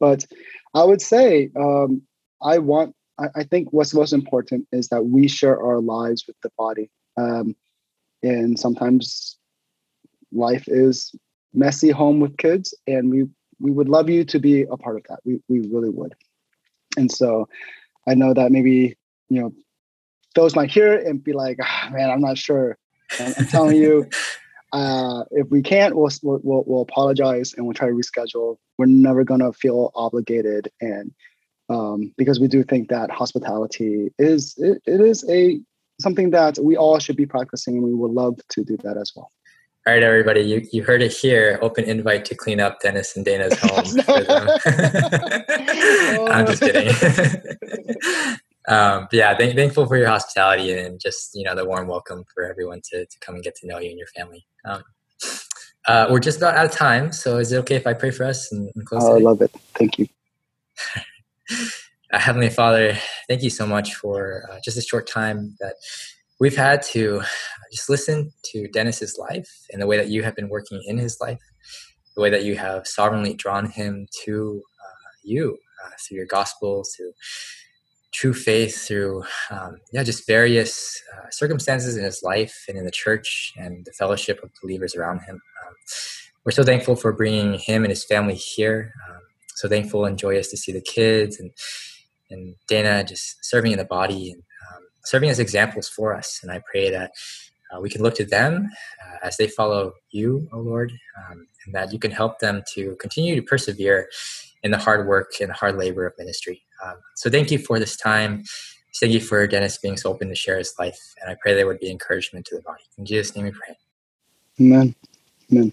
But 0.00 0.26
I 0.74 0.84
would 0.84 1.00
say 1.02 1.50
um, 1.56 2.02
I 2.42 2.58
want. 2.58 2.94
I, 3.18 3.26
I, 3.36 3.44
think 3.44 3.72
what's 3.72 3.92
most 3.92 4.14
important 4.14 4.66
is 4.72 4.88
that 4.88 5.04
we 5.04 5.28
share 5.28 5.62
our 5.62 5.80
lives 5.80 6.24
with 6.26 6.36
the 6.42 6.50
body, 6.56 6.90
um, 7.18 7.54
and 8.22 8.58
sometimes 8.58 9.36
life 10.32 10.64
is 10.66 11.14
messy 11.52 11.90
home 11.90 12.20
with 12.20 12.36
kids, 12.38 12.74
and 12.86 13.10
we 13.10 13.28
we 13.60 13.70
would 13.70 13.88
love 13.88 14.08
you 14.08 14.24
to 14.24 14.38
be 14.38 14.62
a 14.62 14.76
part 14.76 14.96
of 14.96 15.04
that. 15.08 15.20
We 15.24 15.40
we 15.48 15.60
really 15.68 15.90
would. 15.90 16.14
And 16.96 17.12
so, 17.12 17.48
I 18.08 18.14
know 18.14 18.34
that 18.34 18.50
maybe 18.50 18.96
you 19.28 19.40
know 19.40 19.52
those 20.34 20.56
might 20.56 20.70
hear 20.70 20.94
it 20.94 21.06
and 21.06 21.22
be 21.22 21.32
like, 21.32 21.58
oh, 21.62 21.90
"Man, 21.90 22.10
I'm 22.10 22.22
not 22.22 22.38
sure." 22.38 22.76
I'm, 23.20 23.34
I'm 23.38 23.46
telling 23.46 23.76
you, 23.76 24.08
uh, 24.72 25.24
if 25.30 25.48
we 25.50 25.62
can't, 25.62 25.96
we'll, 25.96 26.10
we'll, 26.22 26.64
we'll 26.66 26.82
apologize 26.82 27.54
and 27.54 27.66
we'll 27.66 27.74
try 27.74 27.88
to 27.88 27.94
reschedule. 27.94 28.56
We're 28.78 28.86
never 28.86 29.24
gonna 29.24 29.52
feel 29.52 29.90
obligated, 29.94 30.70
and 30.80 31.12
um, 31.68 32.12
because 32.16 32.40
we 32.40 32.48
do 32.48 32.64
think 32.64 32.88
that 32.88 33.10
hospitality 33.10 34.10
is 34.18 34.54
it, 34.58 34.82
it 34.86 35.00
is 35.00 35.24
a 35.28 35.60
something 36.00 36.30
that 36.30 36.58
we 36.60 36.76
all 36.76 36.98
should 36.98 37.16
be 37.16 37.26
practicing, 37.26 37.76
and 37.76 37.84
we 37.84 37.94
would 37.94 38.12
love 38.12 38.40
to 38.50 38.64
do 38.64 38.76
that 38.78 38.96
as 38.96 39.12
well. 39.14 39.30
All 39.84 39.92
right, 39.92 40.02
everybody, 40.02 40.42
you, 40.42 40.64
you 40.72 40.84
heard 40.84 41.02
it 41.02 41.12
here. 41.12 41.58
Open 41.60 41.82
invite 41.84 42.24
to 42.26 42.36
clean 42.36 42.60
up 42.60 42.80
Dennis 42.80 43.16
and 43.16 43.24
Dana's 43.24 43.58
home. 43.60 43.84
I'm 46.28 46.46
just 46.46 46.62
kidding. 46.62 46.94
Um, 48.68 49.08
yeah, 49.12 49.34
th- 49.34 49.56
thankful 49.56 49.86
for 49.86 49.96
your 49.96 50.08
hospitality 50.08 50.72
and 50.72 51.00
just 51.00 51.34
you 51.34 51.44
know 51.44 51.54
the 51.54 51.64
warm 51.64 51.88
welcome 51.88 52.24
for 52.32 52.44
everyone 52.44 52.80
to, 52.90 53.04
to 53.04 53.18
come 53.20 53.34
and 53.34 53.44
get 53.44 53.56
to 53.56 53.66
know 53.66 53.78
you 53.78 53.90
and 53.90 53.98
your 53.98 54.08
family. 54.08 54.46
Um, 54.64 54.82
uh, 55.88 56.06
we're 56.10 56.20
just 56.20 56.38
about 56.38 56.54
out 56.54 56.66
of 56.66 56.72
time, 56.72 57.12
so 57.12 57.38
is 57.38 57.50
it 57.52 57.58
okay 57.58 57.74
if 57.74 57.86
I 57.86 57.92
pray 57.92 58.10
for 58.10 58.24
us 58.24 58.52
and, 58.52 58.70
and 58.74 58.86
close? 58.86 59.02
Oh, 59.04 59.16
I 59.16 59.20
love 59.20 59.42
it. 59.42 59.50
Thank 59.74 59.98
you. 59.98 60.06
uh, 62.12 62.18
Heavenly 62.18 62.50
Father, 62.50 62.96
thank 63.28 63.42
you 63.42 63.50
so 63.50 63.66
much 63.66 63.94
for 63.94 64.48
uh, 64.50 64.58
just 64.64 64.76
a 64.76 64.82
short 64.82 65.08
time 65.08 65.56
that 65.58 65.74
we've 66.38 66.56
had 66.56 66.82
to 66.82 67.22
just 67.72 67.88
listen 67.88 68.32
to 68.44 68.68
Dennis's 68.68 69.18
life 69.18 69.48
and 69.72 69.82
the 69.82 69.86
way 69.86 69.96
that 69.96 70.08
you 70.08 70.22
have 70.22 70.36
been 70.36 70.48
working 70.48 70.80
in 70.86 70.98
his 70.98 71.18
life, 71.20 71.40
the 72.14 72.22
way 72.22 72.30
that 72.30 72.44
you 72.44 72.56
have 72.56 72.86
sovereignly 72.86 73.34
drawn 73.34 73.66
him 73.66 74.06
to 74.24 74.62
uh, 74.80 75.10
you 75.24 75.58
uh, 75.84 75.90
through 75.98 76.18
your 76.18 76.26
gospel, 76.26 76.84
through 76.96 77.12
true 78.12 78.34
faith 78.34 78.86
through 78.86 79.24
um, 79.50 79.78
yeah 79.92 80.02
just 80.02 80.26
various 80.26 81.02
uh, 81.16 81.30
circumstances 81.30 81.96
in 81.96 82.04
his 82.04 82.22
life 82.22 82.64
and 82.68 82.78
in 82.78 82.84
the 82.84 82.90
church 82.90 83.52
and 83.56 83.84
the 83.84 83.92
fellowship 83.92 84.42
of 84.42 84.50
believers 84.62 84.94
around 84.94 85.20
him. 85.20 85.36
Um, 85.36 85.74
we're 86.44 86.52
so 86.52 86.64
thankful 86.64 86.96
for 86.96 87.12
bringing 87.12 87.54
him 87.54 87.84
and 87.84 87.90
his 87.90 88.04
family 88.04 88.34
here. 88.34 88.92
Um, 89.08 89.20
so 89.54 89.68
thankful 89.68 90.04
and 90.04 90.18
joyous 90.18 90.50
to 90.50 90.56
see 90.56 90.72
the 90.72 90.80
kids 90.80 91.38
and 91.40 91.50
and 92.30 92.54
dana 92.66 93.04
just 93.04 93.44
serving 93.44 93.72
in 93.72 93.78
the 93.78 93.84
body 93.84 94.32
and 94.32 94.42
um, 94.42 94.82
serving 95.04 95.30
as 95.30 95.38
examples 95.38 95.88
for 95.88 96.14
us. 96.14 96.40
And 96.42 96.50
i 96.50 96.60
pray 96.70 96.90
that 96.90 97.12
uh, 97.72 97.80
we 97.80 97.88
can 97.88 98.02
look 98.02 98.14
to 98.16 98.24
them 98.24 98.68
uh, 99.02 99.26
as 99.26 99.36
they 99.36 99.48
follow 99.48 99.92
you, 100.10 100.48
O 100.52 100.58
oh 100.58 100.60
Lord, 100.60 100.92
um, 101.18 101.46
and 101.64 101.74
that 101.74 101.92
you 101.92 101.98
can 101.98 102.10
help 102.10 102.38
them 102.38 102.62
to 102.74 102.96
continue 102.96 103.34
to 103.34 103.42
persevere 103.42 104.08
in 104.62 104.70
the 104.70 104.78
hard 104.78 105.06
work 105.06 105.32
and 105.40 105.50
hard 105.52 105.76
labor 105.76 106.06
of 106.06 106.14
ministry. 106.18 106.62
Um, 106.84 106.94
so 107.16 107.30
thank 107.30 107.50
you 107.50 107.58
for 107.58 107.78
this 107.78 107.96
time. 107.96 108.44
Thank 109.00 109.12
you 109.12 109.20
for 109.20 109.46
Dennis 109.46 109.78
being 109.78 109.96
so 109.96 110.10
open 110.10 110.28
to 110.28 110.34
share 110.34 110.58
his 110.58 110.74
life. 110.78 110.98
And 111.20 111.30
I 111.30 111.36
pray 111.40 111.54
there 111.54 111.66
would 111.66 111.80
be 111.80 111.90
encouragement 111.90 112.46
to 112.46 112.56
the 112.56 112.62
body. 112.62 112.82
In 112.98 113.06
Jesus' 113.06 113.34
name 113.34 113.46
we 113.46 113.52
pray. 113.52 113.76
Amen. 114.60 114.94
Amen. 115.50 115.72